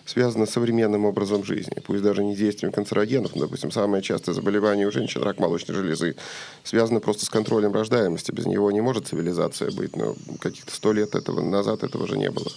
связано 0.06 0.46
с 0.46 0.52
современным 0.52 1.06
образом 1.06 1.44
жизни, 1.44 1.82
пусть 1.86 2.04
даже 2.04 2.24
не 2.24 2.36
действием 2.36 2.72
канцерогенов. 2.72 3.32
Допустим, 3.36 3.72
самое 3.72 4.04
частое 4.04 4.36
заболевание 4.36 4.88
у 4.88 4.92
женщин, 4.92 5.24
рак 5.24 5.40
молочной 5.40 5.76
железы, 5.76 6.16
связано 6.64 7.00
просто 7.00 7.26
с 7.26 7.30
контролем 7.30 7.74
рождаемости. 7.74 8.32
Без 8.32 8.46
него 8.46 8.72
не 8.72 8.82
может 8.82 9.08
цивилизация 9.08 9.72
быть, 9.72 9.96
но 9.96 10.16
каких-то 10.40 10.72
сто 10.72 10.94
лет 10.94 11.16
этого 11.16 11.42
назад 11.42 11.84
этого 11.84 12.08
же 12.08 12.18
не 12.18 12.30
было. 12.30 12.48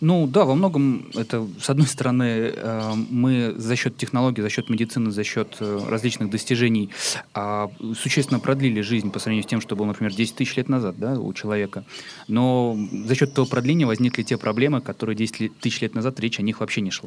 Ну 0.00 0.26
да, 0.26 0.44
во 0.44 0.54
многом 0.54 1.10
это, 1.14 1.46
с 1.60 1.70
одной 1.70 1.86
стороны, 1.86 2.52
э, 2.54 2.92
мы 3.10 3.54
за 3.56 3.74
счет 3.74 3.96
технологий, 3.96 4.42
за 4.42 4.50
счет 4.50 4.68
медицины, 4.68 5.10
за 5.10 5.24
счет 5.24 5.56
э, 5.60 5.80
различных 5.88 6.30
достижений 6.30 6.90
а, 7.34 7.70
существенно 7.96 8.38
продлили 8.38 8.80
жизнь 8.80 9.10
по 9.10 9.18
сравнению 9.18 9.44
с 9.44 9.50
тем, 9.50 9.60
что 9.60 9.76
было, 9.76 9.86
например, 9.86 10.14
10 10.14 10.36
тысяч 10.36 10.56
лет 10.56 10.68
назад 10.68 10.96
да, 10.98 11.18
у 11.18 11.32
человека. 11.32 11.84
Но 12.28 12.76
за 13.06 13.14
счет 13.14 13.30
этого 13.30 13.46
продления 13.46 13.86
возникли 13.86 14.22
те 14.22 14.36
проблемы, 14.36 14.80
которые 14.80 15.16
10 15.16 15.58
тысяч 15.58 15.80
лет 15.80 15.94
назад 15.94 16.20
речь 16.20 16.38
о 16.38 16.42
них 16.42 16.60
вообще 16.60 16.80
не 16.80 16.90
шла. 16.90 16.97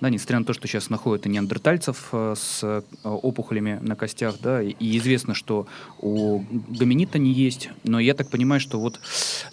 Да, 0.00 0.10
несмотря 0.10 0.40
на 0.40 0.44
то, 0.44 0.52
что 0.52 0.66
сейчас 0.66 0.90
находят 0.90 1.26
и 1.26 1.28
неандертальцев 1.28 2.08
э, 2.12 2.34
с 2.36 2.84
опухолями 3.02 3.78
на 3.82 3.96
костях, 3.96 4.36
да, 4.40 4.62
и 4.62 4.98
известно, 4.98 5.34
что 5.34 5.66
у 5.98 6.40
гоминид 6.68 7.14
они 7.14 7.32
есть, 7.32 7.70
но 7.84 8.00
я 8.00 8.14
так 8.14 8.28
понимаю, 8.28 8.60
что 8.60 8.78
вот 8.80 9.00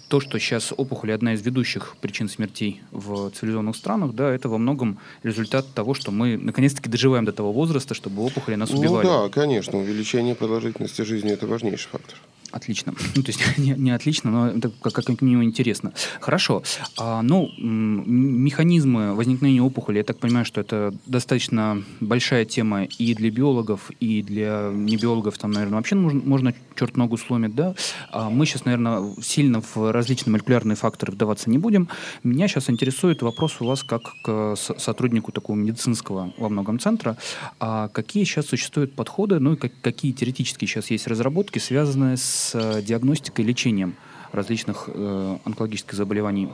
то, 0.08 0.20
что 0.20 0.38
сейчас 0.38 0.72
опухоль 0.76 1.12
одна 1.12 1.34
из 1.34 1.42
ведущих 1.42 1.96
причин 2.00 2.28
смертей 2.28 2.82
в 2.90 3.30
цивилизованных 3.30 3.76
странах, 3.76 4.14
да, 4.14 4.30
это 4.30 4.48
во 4.48 4.58
многом 4.58 4.98
результат 5.22 5.66
того, 5.74 5.94
что 5.94 6.10
мы 6.10 6.36
наконец-таки 6.36 6.88
доживаем 6.88 7.24
до 7.24 7.32
того 7.32 7.52
возраста, 7.52 7.94
чтобы 7.94 8.24
опухоли 8.24 8.56
нас 8.56 8.70
ну 8.70 8.78
убивали. 8.78 9.06
Ну 9.06 9.22
да, 9.22 9.28
конечно, 9.28 9.78
увеличение 9.78 10.34
продолжительности 10.34 11.02
жизни– 11.02 11.30
это 11.32 11.46
важнейший 11.46 11.88
фактор. 11.90 12.18
Отлично. 12.52 12.94
Ну, 13.16 13.22
то 13.22 13.30
есть 13.32 13.40
не, 13.58 13.74
не 13.76 13.90
отлично, 13.90 14.30
но 14.30 14.48
это 14.48 14.70
как, 14.82 14.94
как 14.94 15.20
минимум 15.20 15.44
интересно. 15.44 15.92
Хорошо. 16.20 16.62
А, 16.98 17.22
ну, 17.22 17.50
механизмы 17.58 19.14
возникновения 19.14 19.62
опухоли, 19.62 19.98
я 19.98 20.04
так 20.04 20.18
понимаю, 20.18 20.44
что 20.44 20.60
это 20.60 20.94
достаточно 21.06 21.82
большая 22.00 22.44
тема 22.44 22.84
и 22.84 23.14
для 23.14 23.30
биологов, 23.30 23.90
и 24.00 24.22
для 24.22 24.70
небиологов, 24.72 25.38
там, 25.38 25.50
наверное, 25.50 25.76
вообще 25.76 25.96
можно, 25.96 26.20
можно 26.24 26.54
черт 26.76 26.96
ногу 26.96 27.16
сломит, 27.18 27.54
да? 27.54 27.74
А 28.10 28.30
мы 28.30 28.46
сейчас, 28.46 28.64
наверное, 28.64 29.14
сильно 29.22 29.60
в 29.60 29.92
различные 29.92 30.32
молекулярные 30.32 30.76
факторы 30.76 31.12
вдаваться 31.12 31.50
не 31.50 31.58
будем. 31.58 31.88
Меня 32.22 32.48
сейчас 32.48 32.70
интересует 32.70 33.22
вопрос 33.22 33.56
у 33.60 33.66
вас 33.66 33.82
как 33.82 34.14
к 34.22 34.54
сотруднику 34.56 35.32
такого 35.32 35.56
медицинского 35.56 36.32
во 36.38 36.48
многом 36.48 36.78
центра. 36.78 37.16
А 37.58 37.88
какие 37.88 38.24
сейчас 38.24 38.46
существуют 38.46 38.94
подходы, 38.94 39.40
ну 39.40 39.54
и 39.54 39.56
как, 39.56 39.72
какие 39.82 40.12
теоретически 40.12 40.64
сейчас 40.64 40.90
есть 40.90 41.06
разработки, 41.06 41.58
связанные 41.58 42.16
с 42.16 42.39
с 42.40 42.54
э, 42.54 42.82
диагностикой 42.82 43.44
и 43.44 43.48
лечением 43.48 43.96
различных 44.32 44.88
э, 44.88 45.38
онкологических 45.44 45.94
заболеваний? 45.94 46.48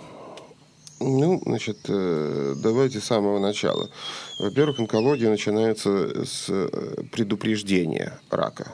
Ну, 0.98 1.42
значит, 1.44 1.78
э, 1.88 2.54
давайте 2.56 3.00
с 3.00 3.04
самого 3.04 3.38
начала. 3.38 3.90
Во-первых, 4.40 4.80
онкология 4.80 5.30
начинается 5.30 6.24
с 6.24 6.46
э, 6.48 7.02
предупреждения 7.12 8.18
рака. 8.30 8.72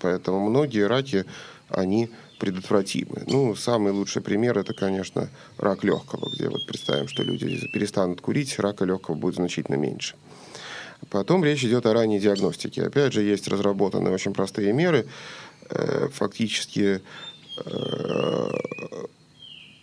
Поэтому 0.00 0.48
многие 0.48 0.86
раки, 0.86 1.24
они 1.68 2.08
предотвратимы. 2.38 3.22
Ну, 3.26 3.54
самый 3.56 3.92
лучший 3.92 4.22
пример 4.22 4.58
это, 4.58 4.74
конечно, 4.74 5.28
рак 5.58 5.84
легкого, 5.84 6.30
где 6.32 6.48
вот 6.48 6.66
представим, 6.66 7.08
что 7.08 7.22
люди 7.22 7.68
перестанут 7.72 8.20
курить, 8.20 8.58
рака 8.58 8.84
легкого 8.84 9.14
будет 9.14 9.36
значительно 9.36 9.76
меньше. 9.76 10.14
Потом 11.10 11.44
речь 11.44 11.64
идет 11.64 11.86
о 11.86 11.92
ранней 11.92 12.18
диагностике. 12.18 12.84
Опять 12.84 13.12
же, 13.12 13.22
есть 13.22 13.48
разработаны 13.48 14.10
очень 14.10 14.32
простые 14.32 14.72
меры. 14.72 15.06
Э, 15.70 16.08
фактически 16.12 17.00
э, 17.64 18.50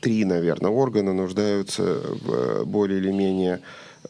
три, 0.01 0.25
наверное, 0.25 0.71
органа 0.71 1.13
нуждаются 1.13 1.83
в 1.83 2.65
более 2.65 2.99
или 2.99 3.11
менее 3.11 3.61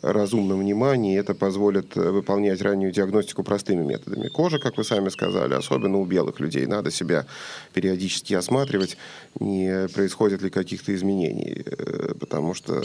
разумном 0.02 0.60
внимании, 0.60 1.20
это 1.20 1.36
позволит 1.36 1.96
выполнять 1.96 2.62
раннюю 2.62 2.92
диагностику 2.92 3.44
простыми 3.44 3.84
методами. 3.84 4.28
Кожа, 4.28 4.58
как 4.58 4.78
вы 4.78 4.84
сами 4.84 5.10
сказали, 5.10 5.54
особенно 5.54 6.00
у 6.00 6.06
белых 6.06 6.40
людей, 6.40 6.66
надо 6.66 6.90
себя 6.90 7.28
периодически 7.74 8.34
осматривать, 8.34 8.98
не 9.40 9.88
происходит 9.94 10.42
ли 10.42 10.50
каких-то 10.50 10.94
изменений, 10.96 11.64
э, 11.66 12.14
потому 12.20 12.54
что 12.54 12.82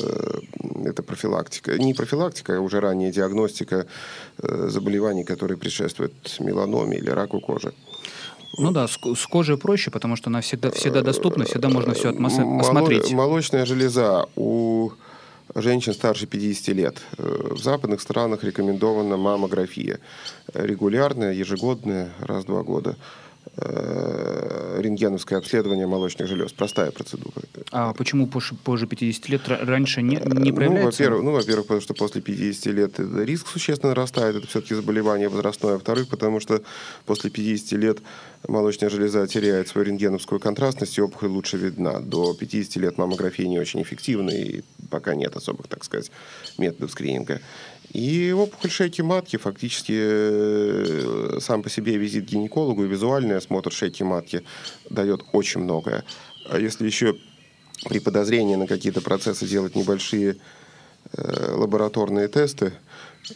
это 0.84 1.02
профилактика. 1.02 1.78
Не 1.78 1.94
профилактика, 1.94 2.58
а 2.58 2.60
уже 2.60 2.80
ранняя 2.80 3.10
диагностика 3.10 3.86
заболеваний, 4.38 5.24
которые 5.24 5.56
предшествуют 5.58 6.12
меланоме 6.40 6.98
или 6.98 7.10
раку 7.10 7.40
кожи. 7.40 7.72
Ну 8.56 8.70
да, 8.70 8.88
с, 8.88 8.98
с 8.98 9.26
кожей 9.26 9.58
проще, 9.58 9.90
потому 9.90 10.16
что 10.16 10.30
она 10.30 10.40
всегда, 10.40 10.70
всегда 10.70 11.02
доступна, 11.02 11.44
всегда 11.44 11.68
можно 11.68 11.94
все 11.94 12.10
отмас- 12.10 12.60
осмотреть. 12.60 13.12
Молочная 13.12 13.66
железа 13.66 14.26
у 14.36 14.90
женщин 15.54 15.92
старше 15.94 16.26
50 16.26 16.68
лет. 16.74 17.02
Э, 17.18 17.52
в 17.52 17.58
западных 17.58 18.00
странах 18.00 18.44
рекомендована 18.44 19.16
маммография. 19.16 20.00
Регулярная, 20.54 21.32
ежегодная, 21.32 22.12
раз 22.20 22.44
в 22.44 22.46
два 22.46 22.62
года. 22.62 22.96
Э, 23.60 24.78
рентгеновское 24.80 25.38
обследование 25.38 25.88
молочных 25.88 26.28
желез. 26.28 26.52
Простая 26.52 26.92
процедура. 26.92 27.32
А 27.72 27.92
почему 27.92 28.28
позже, 28.28 28.54
позже 28.54 28.86
50 28.86 29.28
лет 29.28 29.48
раньше 29.48 30.00
не, 30.00 30.14
не 30.16 30.52
проявляется? 30.52 30.80
Ну, 30.80 30.84
во-первых, 30.84 31.24
ну, 31.24 31.32
во-первых, 31.32 31.66
потому 31.66 31.80
что 31.80 31.94
после 31.94 32.20
50 32.20 32.66
лет 32.72 33.00
риск 33.00 33.48
существенно 33.48 33.90
нарастает. 33.90 34.36
Это 34.36 34.46
все-таки 34.46 34.74
заболевание 34.74 35.28
возрастное. 35.28 35.72
Во-вторых, 35.72 36.08
потому 36.08 36.38
что 36.38 36.62
после 37.04 37.30
50 37.30 37.72
лет 37.72 37.98
молочная 38.46 38.90
железа 38.90 39.26
теряет 39.26 39.66
свою 39.66 39.88
рентгеновскую 39.88 40.38
контрастность, 40.38 40.96
и 40.96 41.02
опухоль 41.02 41.30
лучше 41.30 41.56
видна. 41.56 41.98
До 41.98 42.34
50 42.34 42.76
лет 42.76 42.96
маммография 42.96 43.48
не 43.48 43.58
очень 43.58 43.82
эффективна, 43.82 44.30
и 44.30 44.62
пока 44.88 45.16
нет 45.16 45.34
особых, 45.34 45.66
так 45.66 45.82
сказать, 45.82 46.12
методов 46.58 46.92
скрининга. 46.92 47.40
И 47.92 48.32
опухоль 48.32 48.70
шейки 48.70 49.00
матки 49.00 49.36
фактически 49.36 49.94
э, 49.96 51.38
сам 51.40 51.62
по 51.62 51.70
себе 51.70 51.96
визит 51.96 52.26
к 52.26 52.28
гинекологу 52.28 52.84
и 52.84 52.88
визуальный 52.88 53.36
осмотр 53.36 53.72
шейки 53.72 54.02
матки 54.02 54.44
дает 54.90 55.24
очень 55.32 55.62
многое. 55.62 56.04
А 56.50 56.58
если 56.58 56.84
еще 56.84 57.16
при 57.88 58.00
подозрении 58.00 58.56
на 58.56 58.66
какие-то 58.66 59.00
процессы 59.00 59.46
делать 59.46 59.74
небольшие 59.74 60.36
э, 61.12 61.52
лабораторные 61.54 62.28
тесты, 62.28 62.72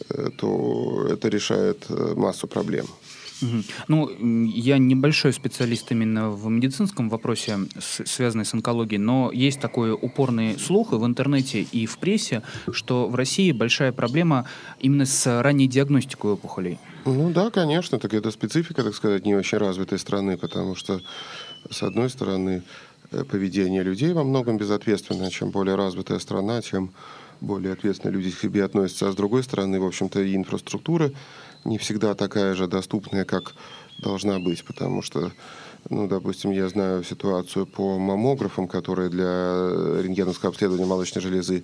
э, 0.09 0.29
то 0.37 1.07
это 1.09 1.29
решает 1.29 1.89
массу 1.89 2.47
проблем. 2.47 2.85
Ну, 3.87 4.09
я 4.45 4.77
небольшой 4.77 5.33
специалист 5.33 5.91
именно 5.91 6.29
в 6.29 6.49
медицинском 6.49 7.09
вопросе, 7.09 7.59
связанный 7.79 8.45
с 8.45 8.53
онкологией, 8.53 8.99
но 8.99 9.31
есть 9.31 9.59
такой 9.59 9.91
упорный 9.91 10.57
слух 10.59 10.93
и 10.93 10.95
в 10.95 11.05
интернете, 11.05 11.61
и 11.61 11.85
в 11.85 11.97
прессе, 11.97 12.43
что 12.71 13.07
в 13.07 13.15
России 13.15 13.51
большая 13.51 13.91
проблема 13.91 14.45
именно 14.79 15.05
с 15.05 15.41
ранней 15.41 15.67
диагностикой 15.67 16.31
опухолей. 16.31 16.79
Ну 17.05 17.31
да, 17.31 17.49
конечно, 17.49 17.99
так 17.99 18.13
это 18.13 18.31
специфика, 18.31 18.83
так 18.83 18.95
сказать, 18.95 19.25
не 19.25 19.35
очень 19.35 19.57
развитой 19.57 19.99
страны, 19.99 20.37
потому 20.37 20.75
что, 20.75 21.01
с 21.69 21.83
одной 21.83 22.09
стороны, 22.09 22.63
э, 23.11 23.23
поведение 23.25 23.83
людей 23.83 24.13
во 24.13 24.23
многом 24.23 24.57
безответственное. 24.57 25.29
Чем 25.29 25.51
более 25.51 25.75
развитая 25.75 26.19
страна, 26.19 26.61
тем 26.61 26.91
более 27.41 27.73
ответственно 27.73 28.11
люди 28.11 28.31
к 28.31 28.39
себе 28.39 28.63
относятся. 28.63 29.09
А 29.09 29.11
с 29.11 29.15
другой 29.15 29.43
стороны, 29.43 29.79
в 29.79 29.85
общем-то, 29.85 30.21
и 30.21 30.35
инфраструктура 30.35 31.11
не 31.65 31.77
всегда 31.77 32.15
такая 32.15 32.55
же 32.55 32.67
доступная, 32.67 33.25
как 33.25 33.53
должна 33.99 34.39
быть, 34.39 34.63
потому 34.65 35.01
что, 35.01 35.31
ну, 35.89 36.07
допустим, 36.07 36.51
я 36.51 36.67
знаю 36.69 37.03
ситуацию 37.03 37.65
по 37.65 37.97
маммографам, 37.97 38.67
которые 38.67 39.09
для 39.09 39.69
рентгеновского 40.01 40.49
обследования 40.49 40.85
молочной 40.85 41.21
железы 41.21 41.63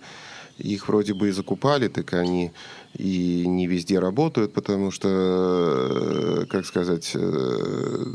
их 0.59 0.87
вроде 0.87 1.13
бы 1.13 1.29
и 1.29 1.31
закупали, 1.31 1.87
так 1.87 2.13
они 2.13 2.51
и 2.97 3.45
не 3.47 3.67
везде 3.67 3.99
работают, 3.99 4.53
потому 4.53 4.91
что, 4.91 5.07
э, 5.09 6.45
как 6.49 6.65
сказать, 6.65 7.11
э, 7.15 8.05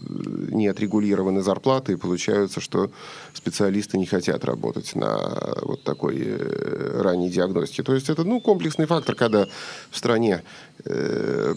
не 0.50 0.66
отрегулированы 0.66 1.42
зарплаты, 1.42 1.92
и 1.92 1.96
получается, 1.96 2.60
что 2.60 2.90
специалисты 3.32 3.98
не 3.98 4.06
хотят 4.06 4.44
работать 4.44 4.94
на 4.96 5.54
вот 5.62 5.84
такой 5.84 6.16
э, 6.18 7.00
ранней 7.02 7.30
диагностике. 7.30 7.82
То 7.82 7.94
есть 7.94 8.10
это 8.10 8.24
ну, 8.24 8.40
комплексный 8.40 8.86
фактор, 8.86 9.14
когда 9.14 9.46
в 9.90 9.96
стране 9.96 10.42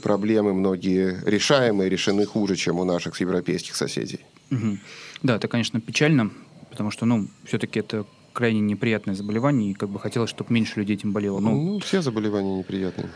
проблемы 0.03 0.53
многие 0.53 1.19
решаемые, 1.25 1.89
решены 1.89 2.25
хуже, 2.25 2.55
чем 2.55 2.79
у 2.79 2.85
наших 2.85 3.19
европейских 3.19 3.75
соседей. 3.75 4.19
Да, 5.23 5.35
это, 5.35 5.47
конечно, 5.47 5.81
печально, 5.81 6.31
потому 6.69 6.91
что, 6.91 7.05
ну, 7.05 7.27
все-таки 7.45 7.79
это 7.79 8.05
крайне 8.37 8.59
неприятное 8.59 9.15
заболевание, 9.15 9.71
и 9.71 9.73
как 9.73 9.89
бы 9.89 9.99
хотелось, 9.99 10.29
чтобы 10.29 10.53
меньше 10.53 10.79
людей 10.79 10.95
этим 10.95 11.11
болело. 11.11 11.39
Но... 11.39 11.49
Ну, 11.49 11.79
все 11.79 12.03
заболевания 12.03 12.55
неприятные. 12.55 13.09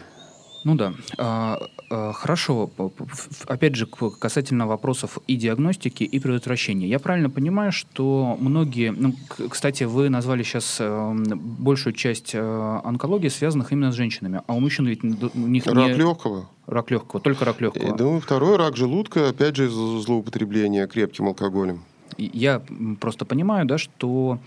Ну 0.63 0.73
да. 0.73 0.93
А, 1.19 1.59
а, 1.91 2.11
хорошо. 2.11 2.71
Опять 3.45 3.75
же, 3.75 3.85
касательно 3.85 4.65
вопросов 4.65 5.19
и 5.27 5.35
диагностики, 5.35 6.03
и 6.03 6.19
предотвращения. 6.19 6.87
Я 6.87 6.97
правильно 6.97 7.29
понимаю, 7.29 7.71
что 7.71 8.35
многие... 8.39 8.91
Ну, 8.91 9.13
кстати, 9.49 9.83
вы 9.83 10.09
назвали 10.09 10.41
сейчас 10.41 10.77
э, 10.79 11.13
большую 11.35 11.93
часть 11.93 12.31
э, 12.33 12.79
онкологии, 12.83 13.29
связанных 13.29 13.71
именно 13.71 13.91
с 13.91 13.95
женщинами. 13.95 14.41
А 14.47 14.53
у 14.53 14.59
мужчин 14.59 14.87
ведь 14.87 15.03
у 15.03 15.47
них 15.47 15.67
Рак 15.67 15.75
не... 15.75 15.93
легкого. 15.93 16.49
Рак 16.65 16.89
легкого, 16.89 17.21
только 17.21 17.45
рак 17.45 17.61
легкого. 17.61 17.93
И, 17.93 17.95
думаю, 17.95 18.21
второй 18.21 18.57
рак 18.57 18.75
желудка, 18.75 19.29
опять 19.29 19.55
же, 19.55 19.69
злоупотребление 19.69 20.87
крепким 20.87 21.27
алкоголем. 21.27 21.83
Я 22.17 22.61
просто 22.99 23.25
понимаю, 23.25 23.65
да, 23.67 23.77
что 23.77 24.39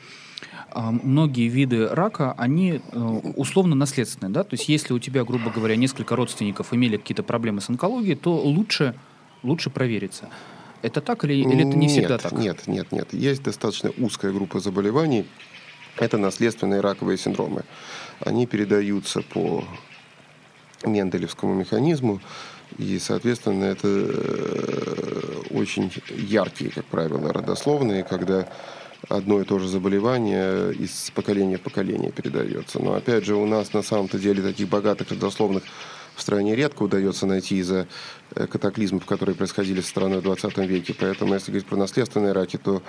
многие 0.75 1.49
виды 1.49 1.89
рака, 1.89 2.33
они 2.33 2.81
э, 2.81 2.99
условно 3.37 3.75
наследственные. 3.75 4.33
Да? 4.33 4.43
То 4.43 4.55
есть 4.55 4.69
если 4.69 4.93
у 4.93 4.99
тебя, 4.99 5.25
грубо 5.25 5.51
говоря, 5.51 5.77
несколько 5.77 6.17
родственников 6.17 6.73
имели 6.73 6.97
какие-то 6.97 7.23
проблемы 7.23 7.61
с 7.61 7.69
онкологией, 7.69 8.17
то 8.17 8.37
лучше, 8.37 8.95
лучше 9.43 9.71
провериться. 9.71 10.29
Это 10.83 11.01
так 11.01 11.25
или, 11.25 11.35
или 11.35 11.69
это 11.69 11.79
не 11.79 11.89
всегда 11.89 12.19
так? 12.19 12.33
Нет, 12.33 12.67
нет, 12.67 12.93
нет. 12.93 13.13
Есть 13.15 13.43
достаточно 13.43 13.91
узкая 13.99 14.33
группа 14.33 14.61
заболеваний. 14.61 15.27
Это 15.97 16.19
наследственные 16.19 16.81
раковые 16.81 17.17
синдромы. 17.19 17.63
Они 18.21 18.47
передаются 18.47 19.23
по 19.23 19.65
Менделевскому 20.85 21.55
механизму. 21.55 22.21
И, 22.79 22.99
соответственно, 22.99 23.65
это 23.65 23.89
э, 23.89 25.43
очень 25.51 25.93
яркие, 26.11 26.71
как 26.71 26.85
правило, 26.87 27.33
родословные, 27.33 28.03
когда 28.03 28.49
одно 29.09 29.41
и 29.41 29.45
то 29.45 29.59
же 29.59 29.69
заболевание 29.69 30.73
из 30.75 31.11
поколения 31.15 31.59
в 31.59 31.63
поколение 31.63 32.13
передается. 32.13 32.81
Но 32.83 32.95
опять 32.95 33.25
же, 33.25 33.35
у 33.37 33.47
нас 33.47 33.73
на 33.73 33.83
самом-то 33.83 34.19
деле 34.19 34.43
таких 34.43 34.69
богатых 34.69 35.11
родословных 35.11 35.63
в 36.15 36.23
стране 36.23 36.55
редко 36.55 36.85
удается 36.85 37.27
найти 37.27 37.57
из-за 37.59 37.89
э, 38.35 38.47
катаклизмов, 38.47 39.05
которые 39.05 39.35
происходили 39.35 39.81
со 39.81 39.89
страной 39.89 40.21
в 40.21 40.23
20 40.23 40.57
веке. 40.59 40.95
Поэтому, 40.99 41.35
если 41.35 41.51
говорить 41.51 41.67
про 41.67 41.77
наследственные 41.77 42.33
раки, 42.33 42.57
то 42.57 42.83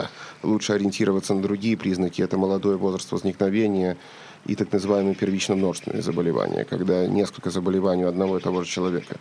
лучше 0.43 0.73
ориентироваться 0.73 1.33
на 1.33 1.41
другие 1.41 1.75
признаки. 1.75 2.21
Это 2.21 2.37
молодой 2.37 2.77
возраст 2.77 3.11
возникновения 3.11 3.97
и 4.45 4.55
так 4.55 4.71
называемые 4.71 5.15
первично-множественные 5.15 6.01
заболевания, 6.01 6.65
когда 6.65 7.07
несколько 7.07 7.49
заболеваний 7.49 8.05
у 8.05 8.07
одного 8.07 8.37
и 8.37 8.41
того 8.41 8.63
же 8.63 8.69
человека. 8.69 9.17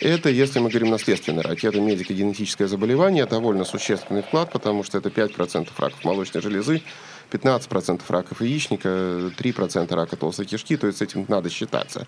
Это, 0.00 0.28
если 0.28 0.58
мы 0.58 0.68
говорим 0.68 0.90
наследственный 0.90 1.42
рак, 1.42 1.64
это 1.64 1.80
медико-генетическое 1.80 2.68
заболевание, 2.68 3.26
довольно 3.26 3.64
существенный 3.64 4.22
вклад, 4.22 4.52
потому 4.52 4.84
что 4.84 4.98
это 4.98 5.08
5% 5.08 5.68
раков 5.78 6.04
молочной 6.04 6.42
железы, 6.42 6.82
15% 7.30 8.02
раков 8.08 8.40
яичника, 8.40 8.88
3% 8.88 9.94
рака 9.94 10.16
толстой 10.16 10.46
кишки, 10.46 10.76
то 10.76 10.86
есть 10.86 10.98
с 10.98 11.02
этим 11.02 11.24
надо 11.28 11.50
считаться. 11.50 12.06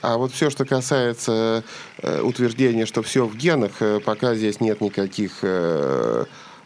А 0.00 0.16
вот 0.16 0.32
все, 0.32 0.50
что 0.50 0.64
касается 0.64 1.62
э, 1.98 2.20
утверждения, 2.22 2.86
что 2.86 3.02
все 3.02 3.24
в 3.24 3.36
генах, 3.36 3.72
э, 3.80 4.00
пока 4.00 4.34
здесь 4.34 4.60
нет 4.60 4.80
никаких 4.80 5.38
э, 5.42 6.24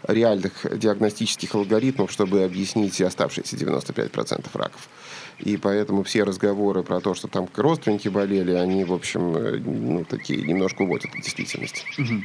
реальных 0.08 0.66
диагностических 0.78 1.54
алгоритмов, 1.54 2.10
чтобы 2.10 2.44
объяснить 2.44 3.00
оставшиеся 3.00 3.56
95% 3.56 4.46
раков. 4.54 4.88
И 5.38 5.56
поэтому 5.56 6.02
все 6.02 6.24
разговоры 6.24 6.82
про 6.82 7.00
то, 7.00 7.14
что 7.14 7.28
там 7.28 7.48
родственники 7.54 8.08
болели, 8.08 8.52
они, 8.52 8.84
в 8.84 8.92
общем, 8.92 9.36
э, 9.36 9.58
ну, 9.58 10.04
такие 10.04 10.42
немножко 10.42 10.82
уводят 10.82 11.14
от 11.14 11.20
действительности. 11.20 11.84
Угу. 11.98 12.22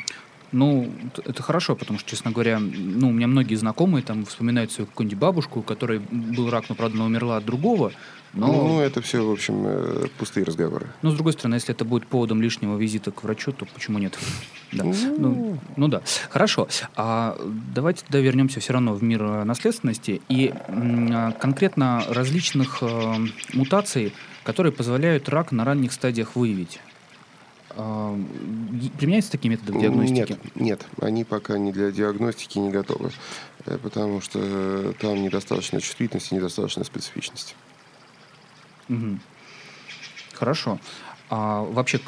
Ну, 0.54 0.92
это 1.26 1.44
хорошо, 1.44 1.76
потому 1.76 2.00
что, 2.00 2.10
честно 2.10 2.32
говоря, 2.32 2.60
ну, 2.60 3.10
у 3.10 3.12
меня 3.12 3.28
многие 3.28 3.56
знакомые 3.56 4.04
там 4.04 4.26
вспоминают 4.26 4.72
свою 4.72 4.88
какую-нибудь 4.88 5.20
бабушку, 5.20 5.60
у 5.60 5.64
которой 5.64 6.00
был 6.00 6.50
рак, 6.50 6.66
но, 6.70 6.76
правда, 6.76 6.98
она 6.98 7.06
умерла 7.06 7.38
от 7.38 7.46
другого. 7.46 7.92
Но... 8.34 8.48
Ну, 8.48 8.80
это 8.80 9.02
все, 9.02 9.26
в 9.26 9.32
общем, 9.32 9.64
э, 9.66 10.08
пустые 10.18 10.46
разговоры. 10.46 10.88
Но, 11.02 11.12
с 11.12 11.16
другой 11.16 11.34
стороны, 11.34 11.56
если 11.56 11.76
это 11.76 11.84
будет 11.84 12.08
поводом 12.08 12.42
лишнего 12.42 12.78
визита 12.78 13.12
к 13.12 13.24
врачу, 13.24 13.52
то 13.52 13.66
почему 13.66 14.00
нет? 14.00 14.18
да. 14.72 14.86
Ну... 14.86 14.94
Ну, 15.18 15.58
ну 15.76 15.88
да. 15.90 16.02
Хорошо. 16.30 16.70
А 16.96 17.38
давайте 17.74 18.04
тогда 18.04 18.20
вернемся 18.20 18.62
все 18.62 18.72
равно 18.74 18.94
в 18.94 19.04
мир 19.04 19.22
э, 19.22 19.44
наследственности 19.44 20.22
и 20.30 20.54
а, 20.54 21.32
конкретно 21.34 22.04
различных 22.08 22.80
э, 22.82 23.16
мутаций, 23.54 24.14
которые 24.44 24.72
позволяют 24.72 25.28
рак 25.28 25.52
на 25.52 25.66
ранних 25.66 25.92
стадиях 25.92 26.36
выявить. 26.38 26.80
А, 27.72 28.18
применяются 28.98 29.32
такие 29.32 29.50
методы 29.50 29.78
диагностики? 29.78 30.32
Нет, 30.32 30.56
нет, 30.56 30.86
они 31.02 31.26
пока 31.26 31.58
не 31.58 31.74
для 31.74 31.92
диагностики 31.92 32.60
не 32.60 32.70
готовы, 32.70 33.12
э, 33.66 33.78
потому 33.78 34.22
что 34.22 34.94
там 35.00 35.22
недостаточно 35.22 35.82
чувствительности, 35.82 36.34
недостаточно 36.34 36.86
специфичности. 36.86 37.56
Угу. 38.94 39.20
Хорошо. 40.34 40.80
А 41.30 41.62
вообще, 41.62 42.00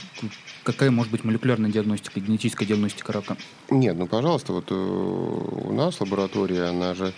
какая 0.64 0.92
может 0.92 1.12
быть 1.12 1.24
молекулярная 1.24 1.72
диагностика, 1.72 2.20
генетическая 2.20 2.66
диагностика 2.66 3.14
рака? 3.14 3.38
Нет, 3.70 3.98
ну, 3.98 4.06
пожалуйста, 4.06 4.54
вот 4.54 4.66
э, 4.70 4.76
у 4.76 5.74
нас 5.74 6.02
лаборатория, 6.02 6.66
она 6.66 6.94
же 6.94 7.14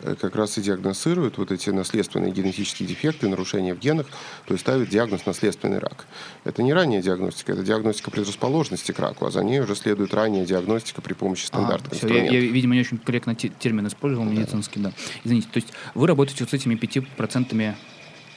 Э, 0.00 0.14
как 0.20 0.34
раз 0.36 0.58
и 0.58 0.62
диагностируют 0.62 1.38
вот 1.38 1.52
эти 1.52 1.70
наследственные 1.70 2.32
генетические 2.32 2.88
дефекты, 2.88 3.28
нарушения 3.28 3.74
в 3.74 3.78
генах, 3.78 4.06
то 4.46 4.52
есть 4.54 4.62
ставит 4.62 4.88
диагноз 4.90 5.24
наследственный 5.24 5.78
рак. 5.78 6.06
Это 6.44 6.62
не 6.62 6.74
ранняя 6.74 7.00
диагностика, 7.00 7.52
это 7.52 7.62
диагностика 7.62 8.10
предрасположенности 8.10 8.92
к 8.92 8.98
раку, 8.98 9.26
а 9.26 9.30
за 9.30 9.44
ней 9.44 9.60
уже 9.60 9.76
следует 9.76 10.12
ранняя 10.12 10.44
диагностика 10.44 11.00
при 11.00 11.14
помощи 11.14 11.46
стандартных 11.46 11.92
а, 11.92 11.94
инструментов. 11.94 12.32
Я, 12.32 12.40
я, 12.40 12.46
видимо, 12.50 12.74
не 12.74 12.80
очень 12.80 12.98
корректно 12.98 13.34
термин 13.34 13.86
использовал, 13.86 14.26
медицинский, 14.26 14.80
да. 14.80 14.92
Извините, 15.24 15.48
то 15.50 15.58
есть 15.58 15.72
вы 15.94 16.06
работаете 16.06 16.44
вот 16.44 16.50
с 16.50 16.54
этими 16.54 16.74
пяти 16.74 17.00
процентами 17.00 17.76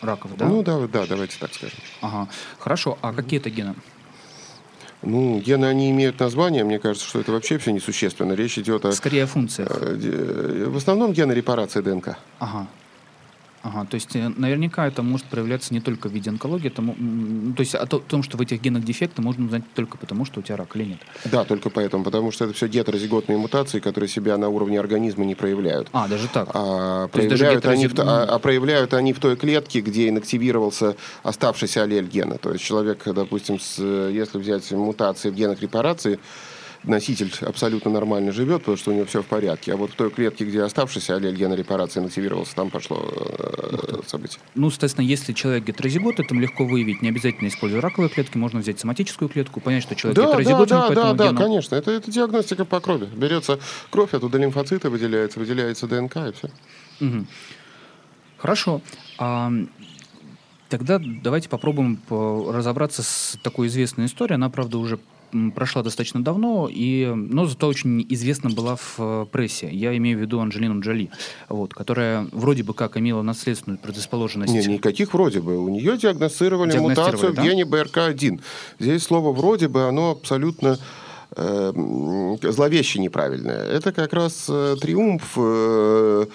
раков, 0.01 0.35
да? 0.37 0.47
Ну 0.47 0.63
да, 0.63 0.79
да, 0.87 1.05
давайте 1.05 1.37
так 1.39 1.53
скажем. 1.53 1.77
Ага, 2.01 2.27
хорошо. 2.59 2.97
А 3.01 3.13
какие 3.13 3.39
это 3.39 3.49
гены? 3.49 3.75
Ну, 5.03 5.39
гены, 5.39 5.65
они 5.65 5.91
имеют 5.91 6.19
название, 6.19 6.63
мне 6.63 6.79
кажется, 6.79 7.07
что 7.07 7.19
это 7.19 7.31
вообще 7.31 7.57
все 7.59 7.71
несущественно. 7.71 8.33
Речь 8.33 8.57
идет 8.57 8.83
о... 8.85 8.91
Скорее 8.91 9.25
о 9.25 9.27
функциях. 9.27 9.69
Э, 9.71 10.65
в 10.67 10.75
основном 10.75 11.13
гены 11.13 11.33
репарации 11.33 11.81
ДНК. 11.81 12.17
Ага. 12.39 12.67
Ага, 13.63 13.85
то 13.89 13.95
есть 13.95 14.15
э, 14.15 14.29
наверняка 14.37 14.87
это 14.87 15.03
может 15.03 15.25
проявляться 15.27 15.73
не 15.73 15.81
только 15.81 16.09
в 16.09 16.11
виде 16.11 16.29
онкологии, 16.29 16.67
это, 16.67 16.81
то 16.81 17.61
есть 17.61 17.75
о 17.75 17.85
том, 17.85 18.23
что 18.23 18.37
в 18.37 18.41
этих 18.41 18.61
генах 18.61 18.83
дефекты, 18.83 19.21
можно 19.21 19.45
узнать 19.45 19.63
только 19.73 19.97
потому, 19.97 20.25
что 20.25 20.39
у 20.39 20.43
тебя 20.43 20.57
рак 20.57 20.75
или 20.75 20.85
нет. 20.85 20.99
Да, 21.25 21.43
только 21.43 21.69
поэтому, 21.69 22.03
потому 22.03 22.31
что 22.31 22.45
это 22.45 22.53
все 22.53 22.67
гетерозиготные 22.67 23.37
мутации, 23.37 23.79
которые 23.79 24.09
себя 24.09 24.37
на 24.37 24.49
уровне 24.49 24.79
организма 24.79 25.25
не 25.25 25.35
проявляют. 25.35 25.89
А, 25.91 26.07
даже 26.07 26.27
так? 26.27 26.49
А, 26.53 27.07
проявляют, 27.07 27.63
гетерозиг... 27.63 27.67
они 27.67 27.87
в, 27.87 27.99
а, 27.99 28.23
а 28.23 28.39
проявляют 28.39 28.93
они 28.93 29.13
в 29.13 29.19
той 29.19 29.35
клетке, 29.35 29.81
где 29.81 30.09
инактивировался 30.09 30.95
оставшийся 31.23 31.83
аллель 31.83 32.07
гена. 32.07 32.37
То 32.37 32.51
есть 32.51 32.63
человек, 32.63 33.03
допустим, 33.05 33.59
с, 33.59 33.79
если 33.79 34.37
взять 34.37 34.71
мутации 34.71 35.29
в 35.29 35.35
генах 35.35 35.61
репарации, 35.61 36.19
носитель 36.87 37.31
абсолютно 37.41 37.91
нормально 37.91 38.31
живет, 38.31 38.59
потому 38.59 38.77
что 38.77 38.91
у 38.91 38.93
него 38.93 39.05
все 39.05 39.21
в 39.21 39.25
порядке. 39.25 39.73
А 39.73 39.77
вот 39.77 39.91
в 39.91 39.95
той 39.95 40.09
клетке, 40.09 40.45
где 40.45 40.61
оставшийся 40.61 41.15
аллель 41.15 41.35
гена 41.35 41.53
репарации 41.53 42.03
активировался, 42.03 42.55
там 42.55 42.69
пошло 42.69 43.05
э, 43.07 43.99
событие. 44.05 44.39
Ну, 44.55 44.69
соответственно, 44.69 45.05
если 45.05 45.33
человек 45.33 45.65
гетерозигот, 45.65 46.19
это 46.19 46.33
легко 46.35 46.65
выявить. 46.65 47.01
Не 47.01 47.09
обязательно 47.09 47.47
используя 47.47 47.81
раковые 47.81 48.09
клетки, 48.09 48.37
можно 48.37 48.59
взять 48.59 48.79
соматическую 48.79 49.29
клетку, 49.29 49.59
понять, 49.59 49.83
что 49.83 49.95
человек 49.95 50.17
да, 50.17 50.27
гетерозиготен 50.27 50.75
да, 50.75 50.89
да, 50.89 50.95
да, 50.95 51.13
да, 51.13 51.27
гену. 51.27 51.39
конечно. 51.39 51.75
Это, 51.75 51.91
это 51.91 52.11
диагностика 52.11 52.65
по 52.65 52.79
крови. 52.79 53.07
Берется 53.15 53.59
кровь, 53.89 54.13
оттуда 54.13 54.37
лимфоциты 54.37 54.89
выделяется, 54.89 55.39
выделяется 55.39 55.87
ДНК 55.87 56.17
и 56.17 56.31
все. 56.31 56.49
Угу. 57.01 57.25
Хорошо. 58.37 58.81
А, 59.17 59.51
тогда 60.69 60.99
давайте 61.01 61.49
попробуем 61.49 61.99
разобраться 62.09 63.03
с 63.03 63.37
такой 63.43 63.67
известной 63.67 64.05
историей. 64.05 64.35
Она, 64.35 64.49
правда, 64.49 64.77
уже 64.77 64.99
прошла 65.55 65.83
достаточно 65.83 66.23
давно, 66.23 66.69
и, 66.71 67.11
но 67.15 67.45
зато 67.45 67.67
очень 67.67 68.05
известна 68.09 68.49
была 68.49 68.75
в 68.75 68.95
э, 68.99 69.25
прессе. 69.31 69.69
Я 69.71 69.95
имею 69.97 70.17
в 70.17 70.21
виду 70.21 70.39
Анджелину 70.39 70.79
Джоли, 70.81 71.09
вот, 71.49 71.73
которая 71.73 72.27
вроде 72.31 72.63
бы 72.63 72.73
как 72.73 72.97
имела 72.97 73.21
наследственную 73.21 73.79
предрасположенность. 73.79 74.53
Не, 74.53 74.65
никаких 74.65 75.13
вроде 75.13 75.39
бы. 75.39 75.57
У 75.57 75.69
нее 75.69 75.97
диагностировали, 75.97 76.71
диагностировали 76.71 76.79
мутацию 76.79 77.33
да? 77.33 77.41
в 77.41 77.45
гене 77.45 77.65
БРК-1. 77.65 78.41
Здесь 78.79 79.03
слово 79.03 79.31
«вроде 79.31 79.67
бы», 79.67 79.83
оно 79.87 80.11
абсолютно 80.11 80.77
э, 81.35 82.37
зловеще 82.43 82.99
неправильное. 82.99 83.63
Это 83.63 83.91
как 83.91 84.13
раз 84.13 84.45
э, 84.49 84.75
триумф... 84.79 85.33
Э, 85.37 86.25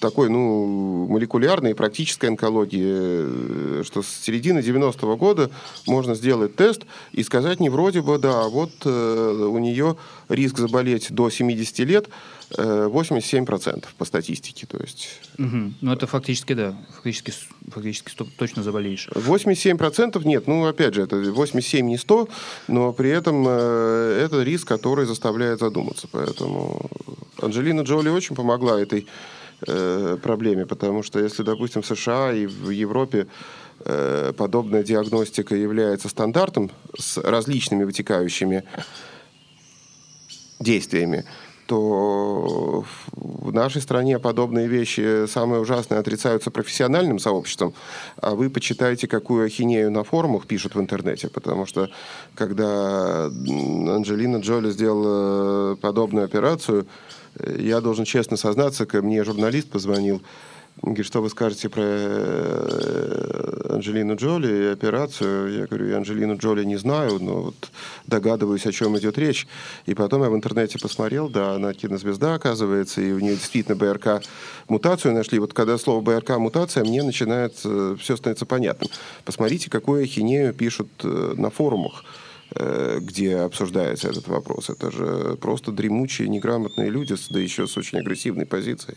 такой, 0.00 0.28
ну, 0.28 1.06
молекулярной 1.08 1.70
и 1.70 1.74
практической 1.74 2.26
онкологии, 2.26 3.80
э, 3.80 3.82
что 3.84 4.02
с 4.02 4.08
середины 4.08 4.58
90-го 4.58 5.16
года 5.16 5.50
можно 5.86 6.14
сделать 6.14 6.54
тест 6.56 6.82
и 7.12 7.22
сказать 7.22 7.60
не 7.60 7.70
вроде 7.70 8.02
бы, 8.02 8.18
да, 8.18 8.48
вот 8.48 8.72
э, 8.84 9.48
у 9.50 9.58
нее 9.58 9.96
риск 10.28 10.58
заболеть 10.58 11.10
до 11.10 11.30
70 11.30 11.78
лет 11.80 12.08
87% 12.50 13.84
по 13.98 14.04
статистике, 14.04 14.66
то 14.66 14.78
есть. 14.78 15.20
Угу. 15.38 15.72
Ну, 15.80 15.92
это 15.92 16.06
фактически, 16.06 16.52
да, 16.52 16.76
фактически, 16.94 17.32
фактически 17.68 18.10
100, 18.10 18.26
точно 18.38 18.62
заболеешь. 18.62 19.08
87% 19.08 20.24
нет, 20.24 20.46
ну, 20.46 20.66
опять 20.66 20.94
же, 20.94 21.02
это 21.02 21.16
87 21.16 21.86
не 21.86 21.98
100, 21.98 22.28
но 22.68 22.92
при 22.92 23.10
этом 23.10 23.44
э, 23.48 24.22
это 24.24 24.42
риск, 24.42 24.68
который 24.68 25.06
заставляет 25.06 25.60
задуматься, 25.60 26.08
поэтому 26.10 26.88
Анджелина 27.42 27.82
Джоли 27.82 28.08
очень 28.08 28.36
помогла 28.36 28.80
этой 28.80 29.06
э, 29.66 30.16
проблеме, 30.22 30.66
потому 30.66 31.02
что 31.02 31.18
если, 31.18 31.42
допустим, 31.42 31.82
в 31.82 31.86
США 31.86 32.32
и 32.32 32.46
в 32.46 32.70
Европе 32.70 33.26
э, 33.84 34.32
подобная 34.36 34.82
диагностика 34.82 35.54
является 35.54 36.08
стандартом 36.08 36.70
с 36.98 37.18
различными 37.18 37.84
вытекающими 37.84 38.64
действиями, 40.60 41.24
то 41.66 42.84
в 43.12 43.52
нашей 43.52 43.82
стране 43.82 44.18
подобные 44.18 44.68
вещи 44.68 45.26
самые 45.26 45.60
ужасные 45.60 46.00
отрицаются 46.00 46.50
профессиональным 46.50 47.18
сообществом, 47.18 47.74
а 48.20 48.34
вы 48.34 48.50
почитайте, 48.50 49.08
какую 49.08 49.46
ахинею 49.46 49.90
на 49.90 50.04
форумах 50.04 50.46
пишут 50.46 50.74
в 50.74 50.80
интернете, 50.80 51.28
потому 51.28 51.66
что 51.66 51.90
когда 52.34 53.26
Анджелина 53.26 54.38
Джоли 54.38 54.70
сделала 54.70 55.76
подобную 55.76 56.24
операцию, 56.24 56.86
я 57.58 57.80
должен 57.80 58.04
честно 58.04 58.36
сознаться, 58.36 58.86
ко 58.86 59.02
мне 59.02 59.24
журналист 59.24 59.68
позвонил, 59.68 60.22
Говорит, 60.82 61.06
что 61.06 61.22
вы 61.22 61.30
скажете 61.30 61.70
про 61.70 61.82
э, 61.82 63.70
Анджелину 63.70 64.14
Джоли 64.14 64.64
и 64.64 64.72
операцию? 64.72 65.60
Я 65.60 65.66
говорю, 65.66 65.88
я 65.88 65.96
Анджелину 65.96 66.36
Джоли 66.36 66.64
не 66.64 66.76
знаю, 66.76 67.18
но 67.18 67.42
вот 67.44 67.70
догадываюсь, 68.06 68.66
о 68.66 68.72
чем 68.72 68.96
идет 68.98 69.16
речь. 69.16 69.46
И 69.86 69.94
потом 69.94 70.22
я 70.22 70.28
в 70.28 70.36
интернете 70.36 70.78
посмотрел, 70.78 71.30
да, 71.30 71.54
она 71.54 71.72
кинозвезда, 71.72 72.34
оказывается, 72.34 73.00
и 73.00 73.10
у 73.12 73.18
нее 73.20 73.36
действительно 73.36 73.74
БРК 73.74 74.22
мутацию 74.68 75.14
нашли. 75.14 75.38
Вот 75.38 75.54
когда 75.54 75.78
слово 75.78 76.02
БРК 76.02 76.36
мутация, 76.36 76.84
мне 76.84 77.02
начинает 77.02 77.54
э, 77.64 77.96
все 77.98 78.14
становится 78.14 78.44
понятным. 78.44 78.90
Посмотрите, 79.24 79.70
какую 79.70 80.04
ахинею 80.04 80.52
пишут 80.52 80.88
э, 81.02 81.34
на 81.36 81.50
форумах 81.50 82.04
где 82.54 83.38
обсуждается 83.38 84.08
этот 84.08 84.28
вопрос. 84.28 84.70
Это 84.70 84.92
же 84.92 85.36
просто 85.40 85.72
дремучие, 85.72 86.28
неграмотные 86.28 86.90
люди, 86.90 87.16
да 87.28 87.40
еще 87.40 87.66
с 87.66 87.76
очень 87.76 87.98
агрессивной 87.98 88.46
позицией. 88.46 88.96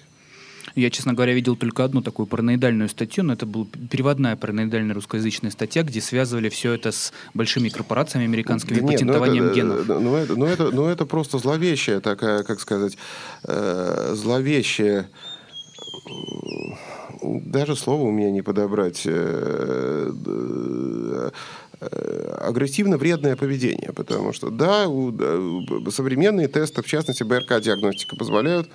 Я, 0.79 0.89
честно 0.89 1.13
говоря, 1.13 1.33
видел 1.33 1.55
только 1.55 1.83
одну 1.83 2.01
такую 2.01 2.25
параноидальную 2.25 2.89
статью, 2.89 3.23
но 3.23 3.33
это 3.33 3.45
была 3.45 3.65
переводная 3.91 4.35
параноидальная 4.35 4.95
русскоязычная 4.95 5.51
статья, 5.51 5.83
где 5.83 5.99
связывали 6.01 6.49
все 6.49 6.73
это 6.73 6.91
с 6.91 7.11
большими 7.33 7.69
корпорациями 7.69 8.25
американскими 8.25 8.79
да 8.79 8.83
нет, 8.83 8.93
патентованием 8.93 9.43
ну 9.45 9.49
это, 9.49 9.55
генов. 9.55 9.87
Ну 9.87 10.15
это, 10.15 10.35
ну, 10.35 10.45
это, 10.45 10.71
ну 10.71 10.85
это 10.85 11.05
просто 11.05 11.37
зловещая 11.37 11.99
такая, 11.99 12.43
как 12.43 12.59
сказать, 12.59 12.97
э, 13.43 14.13
зловещая 14.15 15.09
даже 17.21 17.75
слово 17.75 18.03
у 18.03 18.11
меня 18.11 18.31
не 18.31 18.41
подобрать, 18.41 19.01
э, 19.05 20.11
э, 21.11 21.29
агрессивно 22.41 22.97
вредное 22.97 23.35
поведение, 23.35 23.91
потому 23.93 24.33
что 24.33 24.49
да, 24.49 24.85
современные 25.91 26.47
тесты, 26.47 26.81
в 26.81 26.87
частности 26.87 27.23
БРК-диагностика, 27.23 28.15
позволяют 28.15 28.69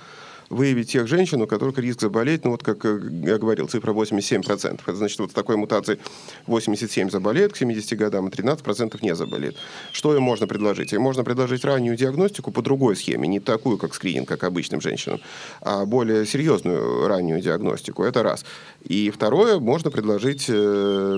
выявить 0.49 0.91
тех 0.91 1.07
женщин, 1.07 1.41
у 1.41 1.47
которых 1.47 1.77
риск 1.77 2.01
заболеть, 2.01 2.45
ну 2.45 2.51
вот 2.51 2.63
как 2.63 2.85
э, 2.85 2.99
я 3.23 3.37
говорил, 3.37 3.67
цифра 3.67 3.93
87%. 3.93 4.79
Это 4.85 4.95
значит, 4.95 5.19
вот 5.19 5.31
с 5.31 5.33
такой 5.33 5.57
мутацией 5.57 5.99
87 6.47 7.09
заболеет 7.09 7.53
к 7.53 7.57
70 7.57 7.97
годам, 7.97 8.27
и 8.27 8.31
13% 8.31 8.97
не 9.01 9.15
заболеет. 9.15 9.55
Что 9.91 10.15
им 10.15 10.23
можно 10.23 10.47
предложить? 10.47 10.93
Им 10.93 11.01
можно 11.01 11.23
предложить 11.23 11.65
раннюю 11.65 11.95
диагностику 11.97 12.51
по 12.51 12.61
другой 12.61 12.95
схеме, 12.95 13.27
не 13.27 13.39
такую, 13.39 13.77
как 13.77 13.93
скрининг, 13.93 14.27
как 14.27 14.43
обычным 14.43 14.81
женщинам, 14.81 15.19
а 15.61 15.85
более 15.85 16.25
серьезную 16.25 17.07
раннюю 17.07 17.41
диагностику. 17.41 18.03
Это 18.03 18.23
раз. 18.23 18.45
И 18.83 19.09
второе, 19.09 19.59
можно 19.59 19.89
предложить 19.89 20.45
э, 20.47 21.17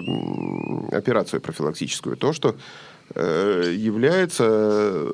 операцию 0.92 1.42
профилактическую. 1.42 2.16
То, 2.16 2.32
что 2.34 2.56
э, 3.16 3.74
является 3.76 5.12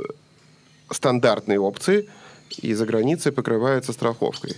стандартной 0.91 1.57
опцией– 1.57 2.09
и 2.61 2.73
за 2.73 2.85
границей 2.85 3.31
покрывается 3.31 3.93
страховкой. 3.93 4.57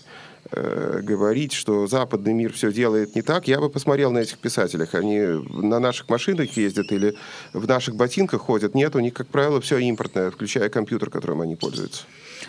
Э, 0.52 1.00
говорить, 1.02 1.54
что 1.54 1.88
западный 1.88 2.34
мир 2.34 2.54
все 2.54 2.72
делает 2.72 3.16
не 3.16 3.24
так, 3.24 3.48
я 3.48 3.60
бы 3.60 3.70
посмотрел 3.70 4.12
на 4.12 4.20
этих 4.20 4.38
писателях. 4.38 4.94
Они 4.94 5.20
на 5.20 5.80
наших 5.80 6.08
машинах 6.08 6.56
ездят 6.56 6.92
или 6.92 7.16
в 7.54 7.68
наших 7.68 7.96
ботинках 7.96 8.42
ходят. 8.42 8.76
Нет, 8.76 8.96
у 8.96 9.00
них, 9.00 9.14
как 9.14 9.28
правило, 9.28 9.60
все 9.60 9.80
импортное, 9.80 10.30
включая 10.30 10.70
компьютер, 10.70 11.10
которым 11.10 11.42
они 11.42 11.56
пользуются. 11.56 12.04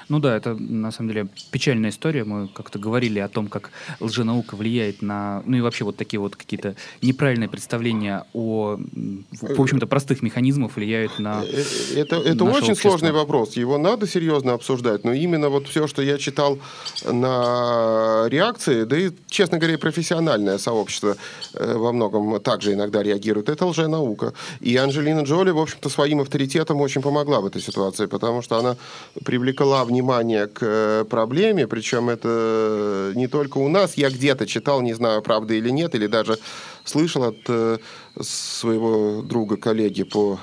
Ну 0.09 0.21
да, 0.21 0.37
это 0.37 0.55
на 0.55 0.92
самом 0.92 1.11
деле 1.11 1.29
печальная 1.51 1.90
история. 1.90 2.23
Мы 2.25 2.47
как-то 2.49 2.79
говорили 2.79 3.19
о 3.19 3.29
том, 3.29 3.49
как 3.49 3.71
лженаука 3.99 4.55
влияет 4.55 5.03
на, 5.03 5.42
ну 5.47 5.57
и 5.57 5.61
вообще 5.61 5.85
вот 5.85 5.97
такие 5.97 6.21
вот 6.21 6.37
какие-то 6.37 6.77
неправильные 7.03 7.49
представления 7.49 8.25
о, 8.33 8.77
в 8.77 9.61
общем-то, 9.61 9.87
простых 9.88 10.23
механизмах 10.23 10.77
влияют 10.77 11.19
на 11.19 11.42
э, 11.42 11.64
э, 11.95 12.01
Это, 12.01 12.16
это 12.16 12.45
очень 12.45 12.71
общество. 12.71 12.90
сложный 12.90 13.11
вопрос. 13.11 13.57
Его 13.57 13.79
надо 13.79 14.07
серьезно 14.07 14.53
обсуждать, 14.53 15.03
но 15.03 15.12
именно 15.12 15.49
вот 15.49 15.66
все, 15.66 15.88
что 15.88 16.03
я 16.03 16.19
читал 16.19 16.59
на 17.05 18.27
реакции, 18.29 18.85
да 18.85 18.97
и, 18.97 19.11
честно 19.29 19.59
говоря, 19.59 19.77
профессиональное 19.77 20.59
сообщество 20.59 21.16
э, 21.55 21.77
во 21.77 21.92
многом 21.92 22.40
также 22.40 22.75
иногда 22.75 23.03
реагирует, 23.03 23.49
это 23.49 23.66
лженаука. 23.66 24.35
И 24.61 24.77
Анджелина 24.77 25.23
Джоли, 25.23 25.51
в 25.51 25.59
общем-то, 25.59 25.88
своим 25.88 26.21
авторитетом 26.21 26.81
очень 26.81 27.03
помогла 27.03 27.40
в 27.40 27.47
этой 27.47 27.61
ситуации, 27.61 28.07
потому 28.07 28.40
что 28.42 28.59
она 28.59 28.77
привлекла 29.25 29.85
внимание 29.85 29.95
внимание 29.96 30.46
к 30.46 30.59
э, 30.62 31.04
проблеме, 31.09 31.66
причем 31.66 32.11
это 32.11 33.12
не 33.14 33.28
только 33.28 33.59
у 33.59 33.68
нас. 33.68 33.96
Я 33.96 34.11
где-то 34.11 34.46
читал, 34.46 34.82
не 34.82 34.92
знаю, 34.92 35.22
правда 35.22 35.54
или 35.54 35.70
нет, 35.70 35.94
или 35.94 36.06
даже 36.06 36.38
слышал 36.85 37.24
от 37.24 37.38
э, 37.48 37.78
своего 38.20 39.22
друга, 39.22 39.56
коллеги 39.56 40.02
по 40.02 40.38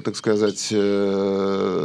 так 0.00 0.16
сказать, 0.16 0.68
э, 0.70 1.78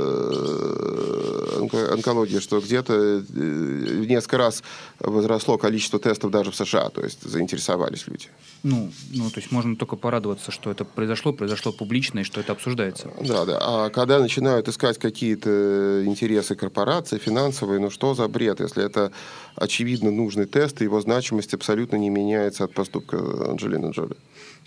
онкологии, 1.92 2.40
что 2.40 2.60
где-то 2.60 2.94
э, 2.94 4.06
несколько 4.08 4.38
раз 4.38 4.64
возросло 5.00 5.58
количество 5.58 6.00
тестов 6.00 6.32
даже 6.32 6.52
в 6.52 6.56
США, 6.56 6.90
то 6.90 7.02
есть 7.02 7.24
заинтересовались 7.24 8.08
люди. 8.08 8.28
Ну, 8.64 8.92
ну, 9.12 9.30
то 9.30 9.40
есть 9.40 9.52
можно 9.52 9.76
только 9.76 9.96
порадоваться, 9.96 10.52
что 10.52 10.72
это 10.72 10.86
произошло, 10.86 11.34
произошло 11.34 11.72
публично 11.72 12.20
и 12.20 12.24
что 12.24 12.40
это 12.40 12.54
обсуждается. 12.54 13.12
Да, 13.22 13.46
да. 13.46 13.60
А 13.62 13.90
когда 13.90 14.20
начинают 14.20 14.68
искать 14.68 14.98
какие-то 14.98 16.04
интересы 16.06 16.56
корпораций, 16.56 17.20
финансовые, 17.20 17.80
ну 17.80 17.90
что 17.90 18.14
за 18.14 18.28
бред, 18.28 18.60
если 18.60 18.84
это 18.84 19.12
очевидно 19.56 20.12
нужный 20.12 20.46
тест, 20.46 20.82
и 20.82 20.86
его 20.86 21.02
значимость 21.02 21.54
абсолютно 21.54 21.98
не 21.98 22.10
меняется 22.10 22.64
от 22.64 22.74
поступка 22.74 23.18
Анджелины 23.50 23.92
Джоли. 23.92 24.16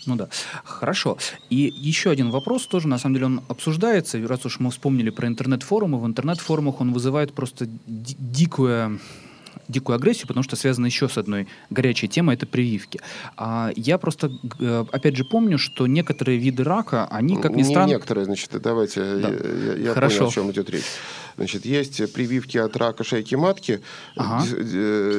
Ну 0.05 0.15
да. 0.15 0.29
Хорошо. 0.63 1.17
И 1.49 1.73
еще 1.75 2.09
один 2.11 2.29
вопрос 2.29 2.67
тоже, 2.67 2.87
на 2.87 2.97
самом 2.97 3.15
деле, 3.15 3.25
он 3.25 3.41
обсуждается. 3.47 4.25
Раз 4.27 4.45
уж 4.45 4.59
мы 4.59 4.71
вспомнили 4.71 5.09
про 5.09 5.27
интернет-форумы, 5.27 5.99
в 5.99 6.05
интернет-форумах 6.05 6.81
он 6.81 6.93
вызывает 6.93 7.33
просто 7.33 7.67
дикую 7.87 8.99
дикую 9.67 9.95
агрессию, 9.95 10.27
потому 10.27 10.43
что 10.43 10.55
связано 10.55 10.85
еще 10.85 11.09
с 11.09 11.17
одной 11.17 11.47
горячей 11.69 12.07
темой, 12.07 12.35
это 12.35 12.45
прививки. 12.45 12.99
А 13.35 13.71
я 13.75 13.97
просто, 13.97 14.31
э, 14.59 14.85
опять 14.91 15.15
же, 15.15 15.25
помню, 15.25 15.57
что 15.57 15.87
некоторые 15.87 16.37
виды 16.37 16.63
рака, 16.63 17.07
они, 17.07 17.37
как 17.37 17.55
ни 17.55 17.63
странно... 17.63 17.87
Не 17.87 17.93
некоторые, 17.93 18.25
значит, 18.25 18.49
давайте, 18.61 19.01
да. 19.17 19.29
я, 19.29 19.73
я 19.75 19.93
Хорошо. 19.93 20.17
понял, 20.19 20.29
о 20.29 20.33
чем 20.33 20.51
идет 20.51 20.69
речь. 20.69 20.85
Значит, 21.37 21.65
есть 21.65 22.13
прививки 22.13 22.57
от 22.57 22.75
рака 22.77 23.03
шейки 23.03 23.35
матки, 23.35 23.81
ага. 24.15 24.43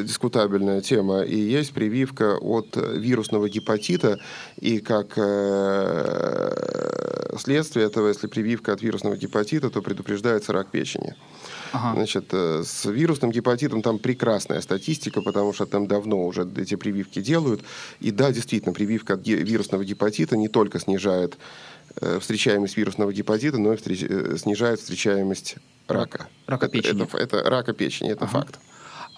дискутабельная 0.03 0.81
тема, 0.81 1.22
и 1.22 1.37
есть 1.37 1.72
прививка 1.72 2.37
от 2.38 2.77
вирусного 2.77 3.48
гепатита, 3.48 4.18
и 4.57 4.81
как 4.81 5.12
э, 5.16 6.79
следствие 7.38 7.87
этого, 7.87 8.09
если 8.09 8.27
прививка 8.27 8.72
от 8.72 8.83
вирусного 8.83 9.16
гепатита, 9.16 9.70
то 9.70 9.81
предупреждается 9.81 10.53
рак 10.53 10.70
печени. 10.72 11.14
Ага. 11.72 11.94
Значит, 11.94 12.26
э, 12.33 12.62
с 12.64 12.85
вирусным 12.85 13.31
гепатитом 13.31 13.83
там 13.83 13.98
прекрасная 13.98 14.61
статистика, 14.61 15.22
потому 15.22 15.52
что 15.52 15.66
там 15.66 15.87
давно 15.87 16.26
уже 16.26 16.48
эти 16.57 16.76
прививки 16.76 17.20
делают. 17.20 17.62
И 18.00 18.11
да, 18.11 18.33
действительно, 18.33 18.72
прививка 18.72 19.14
от 19.14 19.26
вирусного 19.26 19.85
гепатита 19.85 20.37
не 20.37 20.48
только 20.48 20.81
снижает 20.81 21.38
э, 22.00 22.18
встречаемость 22.20 22.76
вирусного 22.76 23.12
гепатита, 23.12 23.59
но 23.59 23.72
и 23.72 23.78
снижает 24.38 24.81
встречаемость 24.81 25.57
рака. 25.87 26.28
Рака 26.46 26.68
печени. 26.68 27.02
Это, 27.04 27.18
это, 27.18 27.37
это 27.37 27.50
рака 27.50 27.72
печени, 27.72 28.11
это 28.11 28.24
ага. 28.24 28.40
факт. 28.40 28.59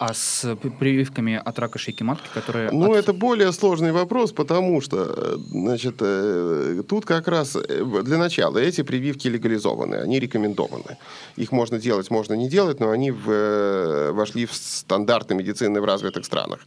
А 0.00 0.14
с 0.14 0.56
прививками 0.78 1.38
от 1.44 1.58
рака 1.58 1.78
шейки 1.78 2.02
матки, 2.02 2.26
которые... 2.32 2.70
Ну, 2.70 2.92
от... 2.92 2.96
это 2.96 3.12
более 3.12 3.52
сложный 3.52 3.92
вопрос, 3.92 4.32
потому 4.32 4.80
что, 4.80 5.36
значит, 5.36 5.96
э, 6.00 6.82
тут 6.88 7.04
как 7.04 7.28
раз 7.28 7.54
э, 7.54 7.84
для 8.02 8.16
начала 8.16 8.56
эти 8.56 8.80
прививки 8.82 9.28
легализованы, 9.28 9.96
они 9.96 10.18
рекомендованы. 10.18 10.96
Их 11.36 11.52
можно 11.52 11.78
делать, 11.78 12.10
можно 12.10 12.32
не 12.32 12.48
делать, 12.48 12.80
но 12.80 12.90
они 12.90 13.10
в, 13.10 13.30
э, 13.30 14.12
вошли 14.12 14.46
в 14.46 14.54
стандарты 14.54 15.34
медицины 15.34 15.82
в 15.82 15.84
развитых 15.84 16.24
странах. 16.24 16.60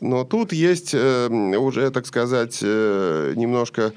Но 0.00 0.22
тут 0.22 0.52
есть 0.52 0.94
уже, 0.94 1.90
так 1.90 2.06
сказать, 2.06 2.62
немножко 2.62 3.82
Э, 3.82 3.90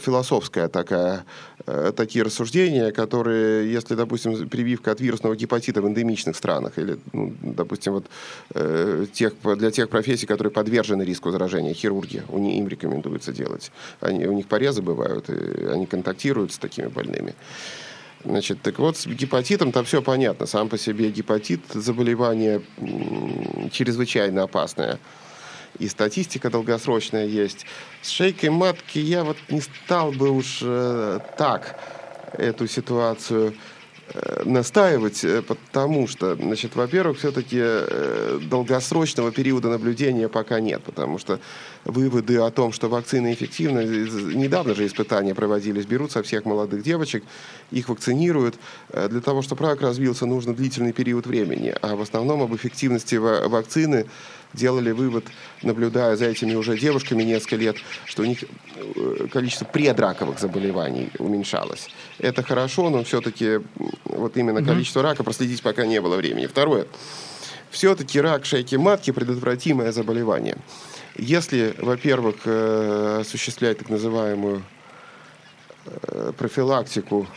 философская 0.00 0.68
такая, 0.68 1.24
э, 1.66 1.92
такие 1.96 2.24
рассуждения, 2.24 2.92
которые, 2.92 3.72
если, 3.72 3.94
допустим, 3.94 4.48
прививка 4.48 4.92
от 4.92 5.00
вирусного 5.00 5.36
гепатита 5.36 5.82
в 5.82 5.88
эндемичных 5.88 6.36
странах, 6.36 6.78
или, 6.78 6.98
ну, 7.12 7.34
допустим, 7.42 7.92
вот, 7.92 8.06
э, 8.54 9.06
тех, 9.12 9.34
для 9.56 9.70
тех 9.70 9.88
профессий, 9.88 10.26
которые 10.26 10.50
подвержены 10.50 11.02
риску 11.02 11.30
заражения, 11.30 11.74
хирурги, 11.74 12.22
у 12.28 12.38
них, 12.38 12.56
им 12.58 12.68
рекомендуется 12.68 13.32
делать. 13.32 13.70
Они, 14.00 14.26
у 14.26 14.32
них 14.32 14.46
порезы 14.46 14.82
бывают, 14.82 15.28
и 15.30 15.66
они 15.66 15.86
контактируют 15.86 16.52
с 16.52 16.58
такими 16.58 16.86
больными. 16.86 17.34
Значит, 18.24 18.62
так 18.62 18.78
вот, 18.78 18.96
с 18.96 19.06
гепатитом 19.06 19.70
там 19.70 19.84
все 19.84 20.00
понятно. 20.00 20.46
Сам 20.46 20.68
по 20.68 20.78
себе 20.78 21.10
гепатит– 21.10 21.60
заболевание 21.74 22.62
чрезвычайно 23.70 24.44
опасное. 24.44 24.98
И 25.78 25.88
статистика 25.88 26.50
долгосрочная 26.50 27.26
есть. 27.26 27.66
С 28.02 28.10
шейкой 28.10 28.50
матки 28.50 28.98
я 28.98 29.24
вот 29.24 29.36
не 29.48 29.60
стал 29.60 30.12
бы 30.12 30.30
уж 30.30 30.60
э, 30.62 31.20
так 31.36 31.78
эту 32.36 32.66
ситуацию 32.66 33.54
Э, 34.12 34.42
настаивать, 34.44 35.24
э, 35.24 35.40
потому 35.40 36.06
что, 36.06 36.36
значит, 36.36 36.76
во-первых, 36.76 37.18
все-таки 37.18 37.58
э, 37.58 38.38
долгосрочного 38.42 39.32
периода 39.32 39.70
наблюдения 39.70 40.28
пока 40.28 40.60
нет, 40.60 40.82
потому 40.84 41.18
что 41.18 41.40
выводы 41.84 42.38
о 42.38 42.50
том, 42.50 42.72
что 42.72 42.88
вакцина 42.88 43.32
эффективна, 43.32 43.84
недавно 43.84 44.74
же 44.74 44.86
испытания 44.86 45.34
проводились, 45.34 45.86
берут 45.86 46.12
со 46.12 46.22
всех 46.22 46.44
молодых 46.44 46.82
девочек, 46.82 47.24
их 47.70 47.88
вакцинируют. 47.88 48.56
Для 48.92 49.20
того, 49.20 49.42
чтобы 49.42 49.64
рак 49.64 49.82
развился, 49.82 50.26
нужно 50.26 50.54
длительный 50.54 50.92
период 50.92 51.26
времени, 51.26 51.74
а 51.82 51.96
в 51.96 52.00
основном 52.00 52.42
об 52.42 52.54
эффективности 52.54 53.16
вакцины 53.16 54.06
делали 54.54 54.92
вывод, 54.92 55.24
наблюдая 55.62 56.16
за 56.16 56.26
этими 56.26 56.54
уже 56.54 56.78
девушками 56.78 57.22
несколько 57.22 57.56
лет, 57.56 57.76
что 58.06 58.22
у 58.22 58.24
них 58.24 58.44
э, 58.76 59.26
количество 59.30 59.64
предраковых 59.64 60.38
заболеваний 60.38 61.10
уменьшалось. 61.18 61.88
Это 62.18 62.42
хорошо, 62.42 62.88
но 62.88 63.02
все-таки 63.04 63.60
вот 64.04 64.36
именно 64.36 64.64
количество 64.64 65.02
рака 65.02 65.24
проследить 65.24 65.62
пока 65.62 65.86
не 65.86 66.00
было 66.00 66.16
времени. 66.16 66.46
Второе. 66.46 66.86
Все-таки 67.70 68.20
рак 68.20 68.44
шейки 68.44 68.76
матки 68.76 69.10
предотвратимое 69.10 69.90
заболевание. 69.90 70.56
Если, 71.16 71.74
во-первых, 71.78 72.36
э, 72.44 73.18
осуществлять 73.20 73.78
так 73.78 73.88
называемую 73.88 74.64
э, 75.86 76.32
профилактику 76.36 77.28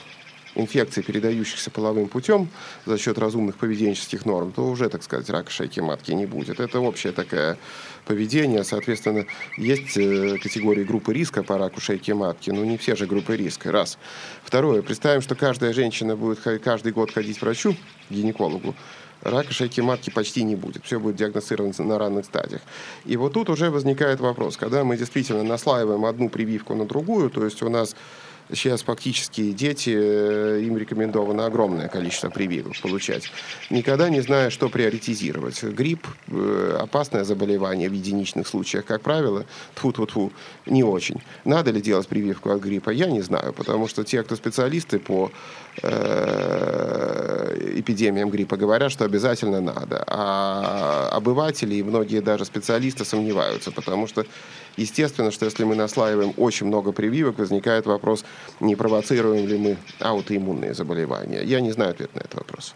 инфекций, 0.56 1.04
передающихся 1.04 1.70
половым 1.70 2.08
путем 2.08 2.50
за 2.86 2.98
счет 2.98 3.20
разумных 3.20 3.58
поведенческих 3.58 4.26
норм, 4.26 4.52
то 4.52 4.68
уже, 4.68 4.90
так 4.90 5.04
сказать, 5.04 5.30
рака 5.30 5.52
шейки 5.52 5.80
матки 5.80 6.12
не 6.12 6.26
будет. 6.26 6.60
Это 6.60 6.80
общее 6.80 7.14
такое 7.14 7.60
поведение. 8.06 8.64
Соответственно, 8.64 9.26
есть 9.58 9.96
э, 9.96 10.40
категории 10.40 10.84
группы 10.84 11.14
риска 11.14 11.44
по 11.44 11.60
раку 11.60 11.80
шейки 11.80 12.12
матки, 12.12 12.50
но 12.50 12.66
не 12.66 12.78
все 12.78 12.96
же 12.96 13.06
группы 13.06 13.38
риска. 13.38 13.72
Раз. 13.72 14.00
Второе. 14.44 14.82
Представим, 14.82 15.22
что 15.22 15.36
каждая 15.36 15.72
женщина 15.72 16.16
будет 16.16 16.40
каждый 16.64 16.94
год 16.94 17.12
ходить 17.12 17.38
к 17.38 17.42
врачу, 17.44 17.76
гинекологу, 18.10 18.74
рака 19.22 19.54
шейки 19.54 19.82
матки 19.82 20.10
почти 20.10 20.44
не 20.44 20.56
будет. 20.56 20.84
Все 20.86 21.00
будет 21.00 21.16
диагностировано 21.16 21.74
на 21.80 21.98
ранних 21.98 22.26
стадиях. 22.26 22.62
И 23.06 23.18
вот 23.18 23.34
тут 23.34 23.50
уже 23.50 23.70
возникает 23.70 24.20
вопрос, 24.20 24.58
когда 24.58 24.84
мы 24.84 24.98
действительно 24.98 25.44
наслаиваем 25.44 26.06
одну 26.06 26.30
прививку 26.30 26.76
на 26.76 26.86
другую, 26.86 27.30
то 27.30 27.44
есть 27.46 27.62
у 27.62 27.70
нас 27.70 27.96
Сейчас 28.50 28.82
фактически 28.82 29.52
дети, 29.52 29.94
э, 29.94 30.62
им 30.64 30.78
рекомендовано 30.78 31.46
огромное 31.46 31.90
количество 31.90 32.30
прививок 32.30 32.80
получать. 32.82 33.30
Никогда 33.70 34.10
не 34.10 34.22
зная, 34.22 34.50
что 34.52 34.70
приоритизировать. 34.70 35.62
Грипп 35.64 36.08
э,– 36.28 36.78
опасное 36.82 37.26
заболевание 37.26 37.90
в 37.90 37.94
единичных 37.94 38.48
случаях, 38.48 38.86
как 38.86 39.02
правило, 39.02 39.46
тфу 39.76 39.92
тфу 39.92 40.06
тфу 40.06 40.32
не 40.66 40.84
очень. 40.84 41.22
Надо 41.44 41.72
ли 41.72 41.82
делать 41.82 42.08
прививку 42.08 42.50
от 42.52 42.62
гриппа, 42.62 42.90
я 42.90 43.08
не 43.08 43.22
знаю, 43.22 43.52
потому 43.52 43.90
что 43.90 44.06
те, 44.06 44.24
кто 44.24 44.38
специалисты 44.38 45.00
по 45.00 45.30
э, 45.84 47.72
эпидемиям 47.80 48.30
гриппа, 48.30 48.58
говорят, 48.58 48.92
что 48.92 49.06
обязательно 49.06 49.62
надо. 49.62 50.04
А 50.08 51.10
обыватели 51.12 51.76
и 51.76 51.84
многие 51.84 52.22
даже 52.22 52.46
специалисты 52.46 53.06
сомневаются, 53.06 53.72
потому 53.72 54.08
что 54.08 54.26
Естественно, 54.78 55.32
что 55.32 55.46
если 55.46 55.64
мы 55.64 55.76
наслаиваем 55.76 56.34
очень 56.38 56.68
много 56.68 56.92
прививок, 56.92 57.40
возникает 57.40 57.88
вопрос, 57.88 58.24
не 58.60 58.76
провоцируем 58.76 59.48
ли 59.48 59.58
мы 59.58 59.78
аутоиммунные 60.00 60.76
заболевания. 60.76 61.42
Я 61.44 61.62
не 61.62 61.72
знаю 61.72 61.92
ответ 61.92 62.14
на 62.14 62.20
этот 62.20 62.36
вопрос. 62.36 62.76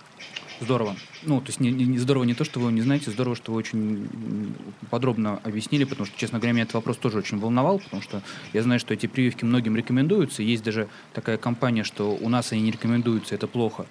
Здорово. 0.61 0.95
Ну, 1.23 1.41
то 1.41 1.47
есть 1.47 1.59
не, 1.59 1.71
не, 1.71 1.97
здорово 1.97 2.23
не 2.23 2.35
то, 2.35 2.43
что 2.43 2.59
вы 2.59 2.67
его 2.67 2.71
не 2.71 2.81
знаете, 2.81 3.09
здорово, 3.09 3.35
что 3.35 3.51
вы 3.51 3.57
очень 3.57 4.55
подробно 4.91 5.39
объяснили, 5.43 5.85
потому 5.85 6.05
что, 6.05 6.17
честно 6.17 6.37
говоря, 6.37 6.53
меня 6.53 6.63
этот 6.63 6.75
вопрос 6.75 6.97
тоже 6.97 7.17
очень 7.17 7.39
волновал, 7.39 7.79
потому 7.79 8.03
что 8.03 8.21
я 8.53 8.61
знаю, 8.61 8.79
что 8.79 8.93
эти 8.93 9.07
прививки 9.07 9.43
многим 9.43 9.75
рекомендуются. 9.75 10.43
Есть 10.43 10.63
даже 10.63 10.87
такая 11.13 11.37
компания, 11.37 11.83
что 11.83 12.15
у 12.15 12.29
нас 12.29 12.51
они 12.51 12.61
не 12.61 12.71
рекомендуются, 12.71 13.35
это 13.35 13.47
плохо 13.47 13.87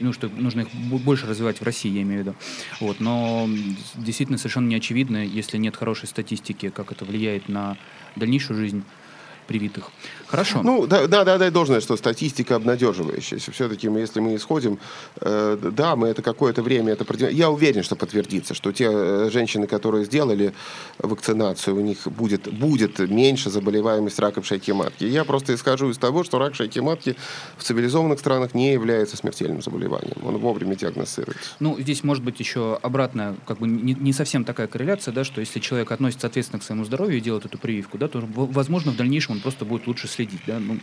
ну, 0.00 0.12
что 0.12 0.28
нужно 0.28 0.62
их 0.62 0.74
больше 0.74 1.26
развивать 1.26 1.60
в 1.60 1.64
России, 1.64 1.90
я 1.90 2.02
имею 2.02 2.22
в 2.22 2.26
виду. 2.26 2.36
Вот, 2.80 3.00
но 3.00 3.48
действительно 3.96 4.38
совершенно 4.38 4.66
не 4.66 4.74
очевидно, 4.74 5.24
если 5.24 5.58
нет 5.58 5.76
хорошей 5.76 6.08
статистики, 6.08 6.70
как 6.70 6.90
это 6.90 7.04
влияет 7.04 7.48
на 7.48 7.76
дальнейшую 8.16 8.58
жизнь 8.58 8.82
привитых. 9.46 9.90
Хорошо. 10.30 10.62
Ну, 10.62 10.86
да, 10.86 11.08
да, 11.08 11.24
да, 11.24 11.38
дай 11.38 11.50
должное, 11.50 11.80
что 11.80 11.96
статистика 11.96 12.54
обнадеживающая. 12.54 13.38
Все-таки, 13.38 13.88
мы, 13.88 14.00
если 14.00 14.20
мы 14.20 14.36
исходим, 14.36 14.78
э, 15.20 15.58
да, 15.60 15.96
мы 15.96 16.08
это 16.08 16.22
какое-то 16.22 16.62
время, 16.62 16.92
это 16.92 17.04
я 17.30 17.50
уверен, 17.50 17.82
что 17.82 17.96
подтвердится, 17.96 18.54
что 18.54 18.70
те 18.70 18.88
э, 18.92 19.30
женщины, 19.32 19.66
которые 19.66 20.04
сделали 20.04 20.52
вакцинацию, 20.98 21.76
у 21.76 21.80
них 21.80 22.06
будет, 22.06 22.52
будет 22.52 23.00
меньше 23.00 23.50
заболеваемость 23.50 24.20
раком 24.20 24.44
шейки 24.44 24.70
матки. 24.70 25.04
Я 25.04 25.24
просто 25.24 25.52
исхожу 25.54 25.90
из 25.90 25.98
того, 25.98 26.22
что 26.22 26.38
рак 26.38 26.54
шейки 26.54 26.78
матки 26.78 27.16
в 27.56 27.64
цивилизованных 27.64 28.20
странах 28.20 28.54
не 28.54 28.72
является 28.72 29.16
смертельным 29.16 29.62
заболеванием. 29.62 30.16
Он 30.24 30.38
вовремя 30.38 30.76
диагностируется. 30.76 31.50
Ну, 31.58 31.76
здесь 31.80 32.04
может 32.04 32.22
быть 32.22 32.38
еще 32.38 32.78
обратная, 32.82 33.34
как 33.46 33.58
бы 33.58 33.66
не, 33.66 33.94
не 33.94 34.12
совсем 34.12 34.44
такая 34.44 34.68
корреляция, 34.68 35.12
да, 35.12 35.24
что 35.24 35.40
если 35.40 35.58
человек 35.58 35.90
относится 35.90 36.28
ответственно 36.28 36.60
к 36.60 36.62
своему 36.62 36.84
здоровью 36.84 37.18
и 37.18 37.20
делает 37.20 37.46
эту 37.46 37.58
прививку, 37.58 37.98
да, 37.98 38.06
то, 38.06 38.22
возможно, 38.34 38.92
в 38.92 38.96
дальнейшем 38.96 39.34
он 39.34 39.40
просто 39.40 39.64
будет 39.64 39.88
лучше 39.88 40.06
следить. 40.06 40.19
Да? 40.46 40.58
Ну. 40.58 40.78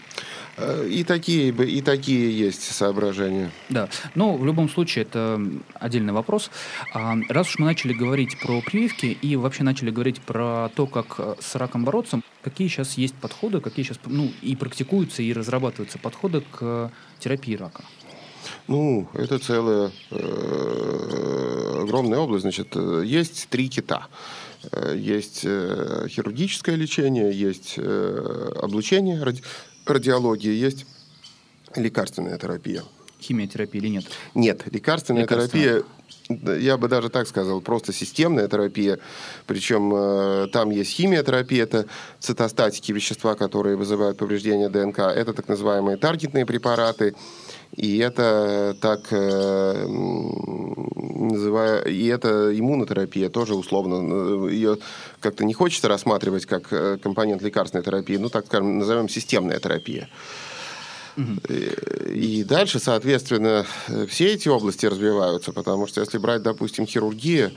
Э, 0.58 0.88
и, 0.90 1.04
такие, 1.04 1.50
и 1.50 1.82
такие 1.82 2.38
есть 2.38 2.64
соображения. 2.64 3.52
Да, 3.70 3.90
но 4.16 4.36
в 4.36 4.46
любом 4.46 4.70
случае 4.70 5.04
это 5.04 5.40
отдельный 5.76 6.14
вопрос. 6.14 6.50
А, 6.94 7.16
раз 7.30 7.50
уж 7.50 7.60
мы 7.60 7.66
начали 7.66 7.94
говорить 7.94 8.40
про 8.40 8.62
прививки 8.62 9.06
и 9.22 9.36
вообще 9.36 9.64
начали 9.64 9.92
говорить 9.92 10.20
про 10.22 10.70
то, 10.76 10.88
как 10.88 11.16
э, 11.20 11.36
с 11.40 11.56
раком 11.56 11.86
бороться, 11.86 12.22
какие 12.42 12.68
сейчас 12.68 12.98
есть 12.98 13.14
подходы, 13.16 13.62
какие 13.62 13.86
сейчас 13.86 14.00
ну, 14.06 14.32
и 14.42 14.56
практикуются, 14.56 15.22
и 15.22 15.32
разрабатываются 15.32 16.00
подходы 16.00 16.42
к 16.52 16.92
терапии 17.20 17.56
рака? 17.56 17.84
Ну, 18.68 19.08
это 19.14 19.38
целая 19.40 19.92
э, 20.10 21.82
огромная 21.84 22.20
область. 22.20 22.42
Значит, 22.42 22.76
есть 22.76 23.48
три 23.50 23.70
кита. 23.70 24.08
Э, 24.72 24.96
есть 24.98 25.42
э, 25.44 26.08
хирургическое 26.10 26.76
лечение, 26.76 27.32
есть 27.32 27.76
э, 27.78 28.52
облучение, 28.62 29.24
ради, 29.24 29.44
радиология, 29.86 30.54
есть 30.54 30.86
лекарственная 31.76 32.38
терапия. 32.38 32.84
Химиотерапия 33.22 33.82
или 33.82 33.90
нет? 33.90 34.06
Нет, 34.36 34.64
лекарственная 34.72 35.26
терапия 35.26 35.84
я 36.30 36.78
бы 36.78 36.88
даже 36.88 37.10
так 37.10 37.28
сказал, 37.28 37.62
просто 37.62 37.94
системная 37.94 38.48
терапия. 38.48 39.00
Причем 39.46 39.94
э, 39.96 40.48
там 40.52 40.70
есть 40.72 40.92
химиотерапия, 40.92 41.64
это 41.64 41.86
цитостатики, 42.20 42.92
вещества, 42.92 43.36
которые 43.36 43.76
вызывают 43.76 44.18
повреждение 44.18 44.70
ДНК. 44.70 45.00
Это 45.00 45.34
так 45.34 45.48
называемые 45.48 45.98
таргетные 45.98 46.46
препараты. 46.46 47.16
И 47.76 47.98
это 48.00 48.76
так 48.82 49.08
э, 49.12 49.86
называя, 49.88 51.82
и 51.82 52.08
это 52.08 52.58
иммунотерапия 52.58 53.30
тоже 53.30 53.56
условно. 53.56 54.48
Ее 54.48 54.78
как-то 55.20 55.46
не 55.46 55.54
хочется 55.54 55.88
рассматривать 55.88 56.46
как 56.46 56.72
э, 56.72 56.98
компонент 56.98 57.42
лекарственной 57.42 57.84
терапии, 57.84 58.18
ну, 58.18 58.30
так 58.30 58.48
скажем, 58.48 58.80
назовем 58.80 59.10
системная 59.10 59.60
терапия. 59.60 60.10
И 62.10 62.44
дальше, 62.48 62.80
соответственно, 62.80 63.66
все 64.08 64.34
эти 64.34 64.48
области 64.50 64.86
развиваются, 64.86 65.52
потому 65.52 65.88
что 65.88 66.02
если 66.02 66.20
брать, 66.20 66.44
допустим, 66.44 66.86
хирургию, 66.86 67.52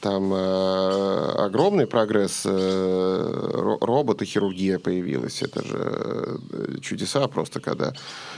там 0.00 0.32
э, 0.32 1.32
огромный 1.44 1.86
прогресс, 1.86 2.42
э, 2.46 3.76
роботохирургия 3.80 4.78
появилась, 4.78 5.42
это 5.42 5.62
же 5.62 6.38
э, 6.52 6.78
чудеса 6.80 7.28
просто, 7.28 7.60
когда 7.60 7.92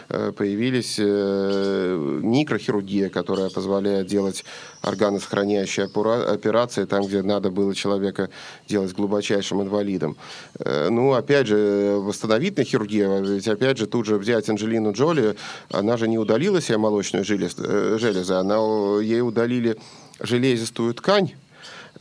э, 0.09 0.33
появились 0.37 0.97
э, 0.99 2.19
микрохирургия, 2.23 3.11
которая 3.11 3.49
позволяет 3.49 4.09
делать 4.09 4.45
органосохраняющие 4.81 5.87
операции 5.87 6.85
там, 6.85 7.07
где 7.07 7.23
надо 7.23 7.51
было 7.51 7.75
человека 7.75 8.31
делать 8.67 8.93
глубочайшим 8.93 9.63
инвалидом. 9.63 10.17
Э, 10.59 10.89
ну, 10.91 11.13
опять 11.13 11.47
же, 11.47 11.97
восстановительная 11.99 12.67
хирургия, 12.67 13.21
ведь 13.21 13.47
опять 13.47 13.79
же 13.79 13.87
тут 13.87 14.07
же 14.07 14.17
взять 14.17 14.49
Анджелину 14.49 14.93
Джоли, 14.93 15.37
она 15.71 15.97
же 15.97 16.09
не 16.09 16.19
удалила 16.19 16.61
себе 16.61 16.79
молочную 16.79 17.25
железу, 17.25 17.63
э, 17.63 17.99
железы, 18.01 18.35
она, 18.35 18.57
ей 19.01 19.21
удалили 19.21 19.79
железистую 20.21 20.95
ткань, 20.95 21.33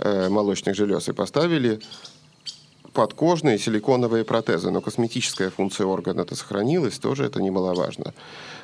Э, 0.04 0.30
молочных 0.30 0.76
желез 0.76 1.10
и 1.10 1.14
поставили 1.14 1.80
подкожные 2.94 3.60
силиконовые 3.60 4.26
протезы. 4.26 4.72
Но 4.72 4.82
косметическая 4.82 5.52
функция 5.52 5.86
органа-то 5.86 6.36
сохранилась, 6.36 6.98
тоже 6.98 7.26
это 7.26 7.40
немаловажно. 7.40 8.14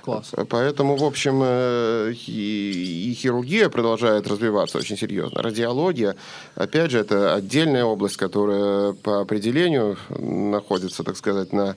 Класс. 0.02 0.32
Поэтому, 0.50 0.96
в 0.96 1.04
общем, 1.04 1.42
э, 1.44 2.14
и, 2.26 3.12
и 3.12 3.14
хирургия 3.14 3.70
продолжает 3.70 4.28
развиваться 4.28 4.80
очень 4.80 4.98
серьезно. 4.98 5.44
Радиология, 5.44 6.16
опять 6.56 6.90
же, 6.90 7.00
это 7.00 7.36
отдельная 7.36 7.86
область, 7.86 8.18
которая 8.18 8.94
по 8.94 9.22
определению 9.22 9.96
находится, 10.10 11.04
так 11.04 11.18
сказать, 11.18 11.54
на 11.54 11.76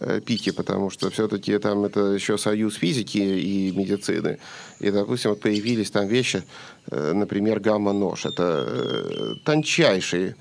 Э, 0.00 0.20
пике, 0.24 0.52
потому 0.52 0.88
что 0.88 1.10
все-таки 1.10 1.58
там 1.58 1.84
это 1.84 2.00
еще 2.14 2.38
союз 2.38 2.76
физики 2.76 3.18
и 3.18 3.72
медицины. 3.72 4.38
И, 4.80 4.90
допустим, 4.90 5.30
вот 5.30 5.40
появились 5.40 5.90
там 5.90 6.06
вещи, 6.06 6.36
э, 6.38 6.42
например, 6.90 7.60
гамма-нож. 7.60 8.26
Это 8.26 8.66
э, 8.66 9.34
тончайший 9.44 10.34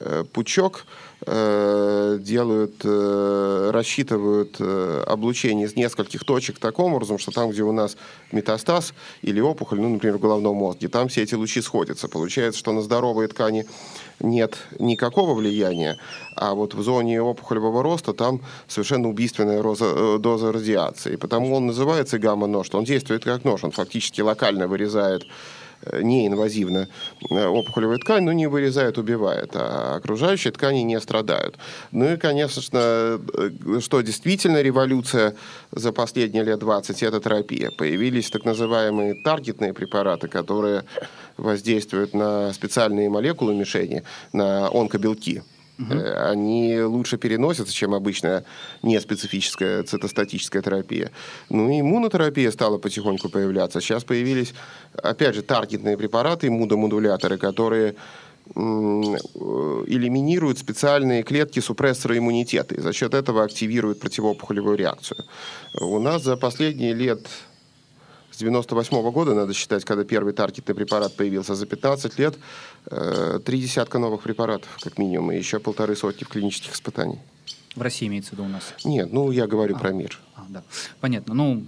э, 0.00 0.24
пучок, 0.32 0.86
э, 1.26 2.18
делают, 2.20 2.74
э, 2.84 3.70
рассчитывают 3.72 4.56
э, 4.58 5.04
облучение 5.06 5.66
из 5.66 5.76
нескольких 5.76 6.24
точек 6.24 6.58
таким 6.58 6.94
образом, 6.94 7.18
что 7.18 7.30
там, 7.30 7.50
где 7.50 7.62
у 7.62 7.72
нас 7.72 7.96
метастаз 8.32 8.94
или 9.22 9.40
опухоль, 9.40 9.80
ну, 9.80 9.88
например, 9.88 10.18
в 10.18 10.20
головном 10.20 10.56
мозге, 10.56 10.88
там 10.88 11.08
все 11.08 11.22
эти 11.22 11.34
лучи 11.34 11.62
сходятся. 11.62 12.08
Получается, 12.08 12.58
что 12.58 12.72
на 12.72 12.82
здоровые 12.82 13.28
ткани 13.28 13.66
нет 14.20 14.58
никакого 14.78 15.34
влияния, 15.34 15.96
а 16.36 16.54
вот 16.54 16.74
в 16.74 16.82
зоне 16.82 17.22
опухолевого 17.22 17.82
роста 17.82 18.12
там 18.12 18.40
совершенно 18.68 19.08
убийственная 19.08 19.62
роза, 19.62 19.86
э, 19.86 20.18
доза 20.18 20.52
радиации. 20.52 21.16
Потому 21.16 21.54
он 21.54 21.66
называется 21.66 22.18
гамма-нож, 22.18 22.66
что 22.66 22.78
он 22.78 22.84
действует 22.84 23.24
как 23.24 23.44
нож, 23.44 23.64
он 23.64 23.70
фактически 23.70 24.20
локально 24.20 24.68
вырезает 24.68 25.22
э, 25.22 25.26
неинвазивно 25.92 26.88
э, 27.30 27.46
опухолевую 27.46 27.98
ткань, 27.98 28.24
но 28.24 28.32
не 28.32 28.46
вырезает, 28.46 28.98
убивает, 28.98 29.50
а 29.54 29.96
окружающие 29.96 30.52
ткани 30.52 30.80
не 30.80 31.00
страдают. 31.00 31.56
Ну 31.92 32.12
и, 32.12 32.16
конечно, 32.16 32.62
что 32.62 34.00
действительно 34.00 34.62
революция 34.62 35.34
за 35.72 35.92
последние 35.92 36.44
лет 36.44 36.58
20– 36.58 37.02
это 37.02 37.20
терапия. 37.20 37.70
Появились 37.76 38.30
так 38.30 38.44
называемые 38.44 39.22
таргетные 39.22 39.72
препараты, 39.72 40.28
которые 40.28 40.84
воздействуют 41.36 42.14
на 42.14 42.52
специальные 42.52 43.10
молекулы 43.10 43.54
мишени, 43.54 44.02
на 44.32 44.68
онкобелки. 44.68 45.42
Угу. 45.78 45.94
Они 46.16 46.80
лучше 46.80 47.18
переносятся, 47.18 47.74
чем 47.74 47.94
обычная 47.94 48.44
неспецифическая 48.82 49.82
цитостатическая 49.82 50.62
терапия. 50.62 51.10
Ну 51.50 51.68
и 51.68 51.80
иммунотерапия 51.80 52.50
стала 52.52 52.78
потихоньку 52.78 53.28
появляться. 53.28 53.80
Сейчас 53.80 54.04
появились, 54.04 54.54
опять 55.02 55.34
же, 55.34 55.42
таргетные 55.42 55.96
препараты, 55.96 56.48
иммуномодуляторы, 56.48 57.38
которые 57.38 57.96
элиминируют 58.54 60.58
специальные 60.58 61.22
клетки 61.22 61.60
супрессора 61.60 62.18
иммунитета 62.18 62.74
и 62.74 62.80
за 62.80 62.92
счет 62.92 63.14
этого 63.14 63.42
активируют 63.42 64.00
противоопухолевую 64.00 64.76
реакцию. 64.76 65.24
У 65.80 65.98
нас 65.98 66.22
за 66.22 66.36
последние 66.36 66.92
лет 66.92 67.26
с 68.34 68.36
98 68.36 68.96
-го 68.96 69.12
года, 69.12 69.34
надо 69.34 69.54
считать, 69.54 69.84
когда 69.84 70.04
первый 70.04 70.32
таргетный 70.32 70.74
препарат 70.74 71.14
появился, 71.16 71.54
за 71.54 71.66
15 71.66 72.18
лет 72.18 72.34
э, 72.90 73.38
три 73.44 73.60
десятка 73.60 73.98
новых 73.98 74.22
препаратов, 74.22 74.68
как 74.80 74.98
минимум, 74.98 75.32
и 75.32 75.38
еще 75.38 75.58
полторы 75.58 75.94
сотни 75.94 76.24
в 76.24 76.28
клинических 76.28 76.72
испытаний. 76.72 77.18
В 77.76 77.82
России 77.82 78.06
имеется 78.08 78.30
в 78.30 78.32
виду 78.32 78.44
у 78.44 78.48
нас? 78.48 78.74
Нет, 78.84 79.12
ну 79.12 79.30
я 79.30 79.46
говорю 79.46 79.76
а, 79.76 79.78
про 79.78 79.92
мир. 79.92 80.20
А, 80.34 80.46
да. 80.48 80.62
Понятно. 81.00 81.34
Ну, 81.34 81.66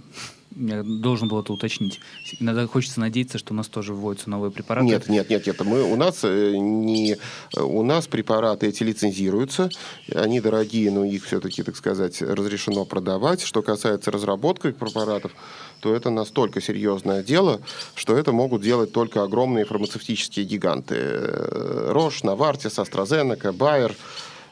я 0.55 0.83
должен 0.83 1.27
был 1.27 1.39
это 1.41 1.53
уточнить. 1.53 1.99
Иногда 2.39 2.65
хочется 2.65 2.99
надеяться, 2.99 3.37
что 3.37 3.53
у 3.53 3.57
нас 3.57 3.67
тоже 3.67 3.93
вводятся 3.93 4.29
новые 4.29 4.51
препараты. 4.51 4.87
Нет, 4.87 5.07
нет, 5.07 5.29
нет, 5.29 5.45
нет. 5.45 5.61
Мы, 5.63 5.83
у, 5.83 5.95
нас 5.95 6.21
э, 6.23 6.55
не, 6.57 7.17
у 7.55 7.83
нас 7.83 8.07
препараты 8.07 8.67
эти 8.67 8.83
лицензируются. 8.83 9.69
Они 10.13 10.41
дорогие, 10.41 10.89
но 10.91 11.05
их 11.05 11.25
все-таки, 11.25 11.61
так 11.61 11.75
сказать, 11.75 12.21
разрешено 12.21 12.85
продавать. 12.85 13.41
Что 13.41 13.61
касается 13.61 14.09
разработки 14.09 14.71
препаратов, 14.71 15.33
то 15.79 15.95
это 15.95 16.09
настолько 16.09 16.61
серьезное 16.61 17.23
дело, 17.23 17.61
что 17.95 18.17
это 18.17 18.31
могут 18.31 18.61
делать 18.61 18.91
только 18.91 19.23
огромные 19.23 19.65
фармацевтические 19.65 20.45
гиганты. 20.45 20.95
Э, 20.97 21.91
Рош, 21.91 22.23
Навартис, 22.23 22.79
AstraZeneca, 22.79 23.51
Bayer. 23.51 23.95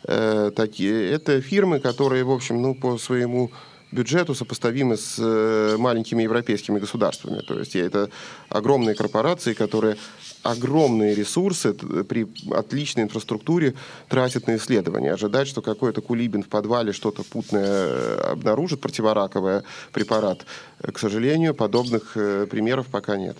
Э, 0.08 0.52
такие. 0.56 1.12
Это 1.12 1.42
фирмы, 1.42 1.80
которые, 1.80 2.24
в 2.24 2.32
общем, 2.32 2.62
ну, 2.62 2.76
по 2.76 2.98
своему 2.98 3.52
бюджету 3.92 4.36
сопоставимы 4.36 4.98
с 4.98 5.16
э, 5.18 5.78
маленькими 5.78 6.24
европейскими 6.24 6.80
государствами. 6.80 7.40
То 7.40 7.60
есть 7.60 7.76
это 7.76 8.10
огромные 8.50 8.96
корпорации, 8.96 9.54
которые 9.54 9.98
огромные 10.46 11.16
ресурсы 11.16 11.74
при 11.74 12.28
отличной 12.52 13.04
инфраструктуре 13.04 13.74
тратят 14.08 14.48
на 14.48 14.58
исследования. 14.58 15.14
Ожидать, 15.14 15.48
что 15.48 15.62
какой-то 15.62 16.02
кулибин 16.02 16.44
в 16.44 16.48
подвале 16.48 16.94
что-то 16.94 17.24
путное 17.24 17.66
э, 17.66 18.32
обнаружит, 18.32 18.80
противораковый 18.80 19.62
препарат, 19.92 20.46
э, 20.80 20.92
к 20.92 21.00
сожалению, 21.00 21.56
подобных 21.56 22.14
примеров 22.14 22.88
пока 22.88 23.18
нет. 23.18 23.38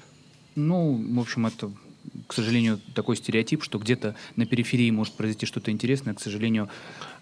Ну, 0.56 1.00
в 1.16 1.20
общем, 1.20 1.46
это 1.46 1.72
к 2.28 2.34
сожалению, 2.34 2.80
такой 2.94 3.18
стереотип, 3.18 3.64
что 3.64 3.78
где-то 3.78 4.16
на 4.36 4.46
периферии 4.46 4.90
может 4.92 5.14
произойти 5.16 5.46
что-то 5.46 5.72
интересное, 5.72 6.14
к 6.14 6.22
сожалению, 6.22 6.70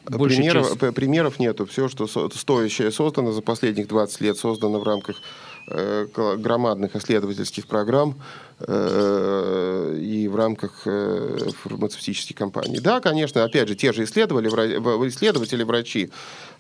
Примеров, 0.06 0.80
часть... 0.80 0.96
примеров 0.96 1.40
нету. 1.40 1.66
Все, 1.66 1.88
что 1.88 2.08
стоящее 2.08 2.92
создано 2.92 3.32
за 3.32 3.42
последних 3.42 3.88
20 3.88 4.22
лет, 4.22 4.38
создано 4.38 4.80
в 4.80 4.84
рамках 4.84 5.16
э, 5.16 5.22
громадных 5.68 6.96
исследовательских 6.96 7.68
программ 7.68 8.16
э, 8.60 9.98
и 10.00 10.28
в 10.28 10.36
рамках 10.36 10.82
э, 10.86 11.38
фармацевтических 11.64 12.36
компаний. 12.36 12.80
Да, 12.80 13.00
конечно, 13.00 13.44
опять 13.44 13.70
же, 13.70 13.76
те 13.76 13.94
же 13.94 14.04
исследователи, 14.04 14.50
исследователи, 15.08 15.64
врачи, 15.64 16.12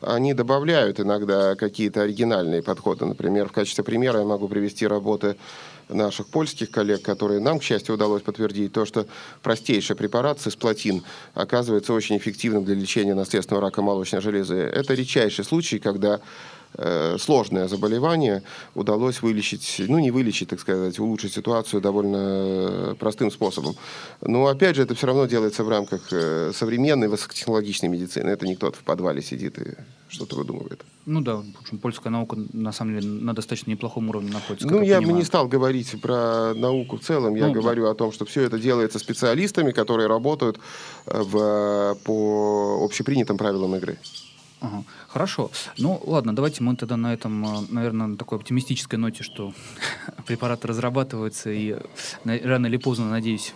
они 0.01 0.33
добавляют 0.33 0.99
иногда 0.99 1.55
какие-то 1.55 2.03
оригинальные 2.03 2.63
подходы. 2.63 3.05
Например, 3.05 3.49
в 3.49 3.51
качестве 3.51 3.83
примера 3.83 4.19
я 4.19 4.25
могу 4.25 4.47
привести 4.47 4.87
работы 4.87 5.35
наших 5.89 6.27
польских 6.27 6.71
коллег, 6.71 7.01
которые 7.01 7.41
нам, 7.41 7.59
к 7.59 7.63
счастью, 7.63 7.95
удалось 7.95 8.21
подтвердить, 8.21 8.71
то, 8.71 8.85
что 8.85 9.05
простейший 9.41 9.97
препарат 9.97 10.39
цисплатин 10.39 11.03
оказывается 11.33 11.93
очень 11.93 12.17
эффективным 12.17 12.63
для 12.63 12.75
лечения 12.75 13.13
наследственного 13.13 13.67
рака 13.67 13.81
молочной 13.81 14.21
железы. 14.21 14.55
Это 14.55 14.93
редчайший 14.93 15.43
случай, 15.43 15.79
когда 15.79 16.21
Э, 16.21 16.62
сложное 17.19 17.67
заболевание 17.67 18.43
удалось 18.75 19.21
вылечить, 19.21 19.81
ну 19.87 19.99
не 19.99 20.11
вылечить, 20.11 20.49
так 20.49 20.59
сказать, 20.59 20.99
улучшить 20.99 21.33
ситуацию 21.33 21.81
довольно 21.81 22.17
э, 22.17 22.95
простым 22.99 23.31
способом. 23.31 23.75
Но 24.21 24.47
опять 24.47 24.75
же, 24.75 24.83
это 24.83 24.95
все 24.95 25.07
равно 25.07 25.25
делается 25.25 25.63
в 25.63 25.69
рамках 25.69 26.11
э, 26.11 26.51
современной 26.53 27.07
высокотехнологичной 27.07 27.89
медицины. 27.89 28.29
Это 28.29 28.47
не 28.47 28.55
кто-то 28.55 28.77
в 28.77 28.83
подвале 28.83 29.21
сидит 29.21 29.59
и 29.59 29.75
что-то 30.09 30.35
выдумывает. 30.35 30.83
Ну 31.05 31.21
да, 31.21 31.37
в 31.37 31.61
общем, 31.61 31.79
польская 31.79 32.09
наука 32.09 32.37
на 32.53 32.71
самом 32.71 32.99
деле 32.99 33.07
на 33.07 33.33
достаточно 33.33 33.71
неплохом 33.71 34.09
уровне 34.09 34.31
находится. 34.31 34.67
Ну, 34.67 34.81
я, 34.81 34.99
я 34.99 35.01
бы 35.01 35.11
не 35.13 35.23
стал 35.23 35.47
говорить 35.47 35.99
про 36.01 36.53
науку 36.53 36.97
в 36.97 37.01
целом. 37.01 37.35
Я 37.35 37.47
ну, 37.47 37.53
говорю 37.53 37.83
да. 37.83 37.91
о 37.91 37.93
том, 37.95 38.11
что 38.11 38.25
все 38.25 38.41
это 38.41 38.57
делается 38.57 38.99
специалистами, 38.99 39.71
которые 39.71 40.07
работают 40.07 40.59
в, 41.05 41.97
по 42.03 42.79
общепринятым 42.83 43.37
правилам 43.37 43.75
игры. 43.75 43.97
Ага. 44.63 44.83
Хорошо. 45.09 45.51
Ну, 45.77 46.01
ладно, 46.05 46.33
давайте 46.33 46.63
мы 46.63 46.77
тогда 46.77 46.95
на 46.95 47.13
этом, 47.13 47.45
э, 47.45 47.65
наверное, 47.69 48.07
на 48.07 48.17
такой 48.17 48.37
оптимистической 48.37 48.97
ноте, 48.97 49.21
что 49.21 49.53
препараты 50.25 50.69
разрабатываются, 50.69 51.51
и 51.51 51.75
рано 52.23 52.67
или 52.67 52.77
поздно, 52.77 53.09
надеюсь, 53.09 53.53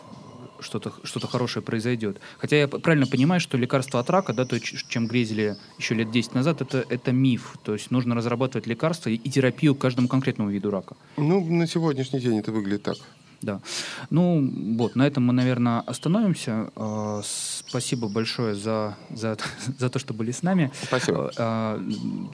что-то 0.60 0.91
что 1.04 1.26
хорошее 1.26 1.63
произойдет. 1.63 2.20
Хотя 2.39 2.58
я 2.58 2.67
правильно 2.67 3.08
понимаю, 3.08 3.39
что 3.39 3.58
лекарство 3.58 4.02
от 4.02 4.10
рака, 4.10 4.34
да, 4.34 4.43
то, 4.43 4.60
чем 4.60 5.08
грезили 5.08 5.56
еще 5.78 5.96
лет 5.96 6.12
10 6.12 6.34
назад, 6.34 6.62
это, 6.62 6.84
это 6.89 7.13
миф. 7.13 7.58
То 7.63 7.74
есть 7.74 7.89
нужно 7.89 8.13
разрабатывать 8.13 8.67
лекарства 8.67 9.10
и, 9.10 9.15
и 9.15 9.30
терапию 9.30 9.76
каждому 9.76 10.10
конкретному 10.10 10.50
виду 10.50 10.72
рака. 10.72 10.98
Ну, 11.15 11.39
на 11.50 11.67
сегодняшний 11.67 12.20
день 12.20 12.39
это 12.39 12.52
выглядит 12.52 12.84
так. 12.84 12.98
Да. 13.41 13.62
Ну, 14.10 14.76
вот, 14.78 14.95
на 14.95 15.06
этом 15.06 15.26
мы, 15.26 15.34
наверное, 15.34 15.82
остановимся. 15.82 16.71
А, 16.76 17.21
спасибо 17.23 18.08
большое 18.08 18.56
за, 18.56 18.97
за, 19.10 19.38
за 19.80 19.89
то, 19.89 20.00
что 20.00 20.13
были 20.13 20.32
с 20.32 20.43
нами. 20.43 20.71
Спасибо. 20.82 21.32
А, 21.38 21.82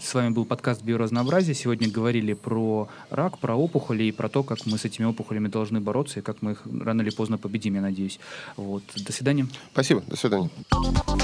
с 0.01 0.13
вами 0.13 0.29
был 0.29 0.45
подкаст 0.45 0.81
«Биоразнообразие». 0.83 1.55
Сегодня 1.55 1.89
говорили 1.89 2.33
про 2.33 2.87
рак, 3.09 3.37
про 3.39 3.55
опухоли 3.55 4.03
и 4.05 4.11
про 4.11 4.29
то, 4.29 4.43
как 4.43 4.65
мы 4.65 4.77
с 4.77 4.85
этими 4.85 5.05
опухолями 5.05 5.47
должны 5.47 5.79
бороться 5.81 6.19
и 6.19 6.21
как 6.23 6.41
мы 6.41 6.51
их 6.51 6.61
рано 6.65 7.01
или 7.01 7.09
поздно 7.09 7.37
победим, 7.37 7.75
я 7.75 7.81
надеюсь. 7.81 8.19
Вот. 8.55 8.83
До 8.95 9.11
свидания. 9.11 9.47
Спасибо. 9.71 10.01
До 10.07 10.15
свидания. 10.15 10.49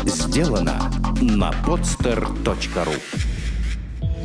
Сделано 0.06 0.92
на 1.22 1.52
podster.ru 1.66 3.39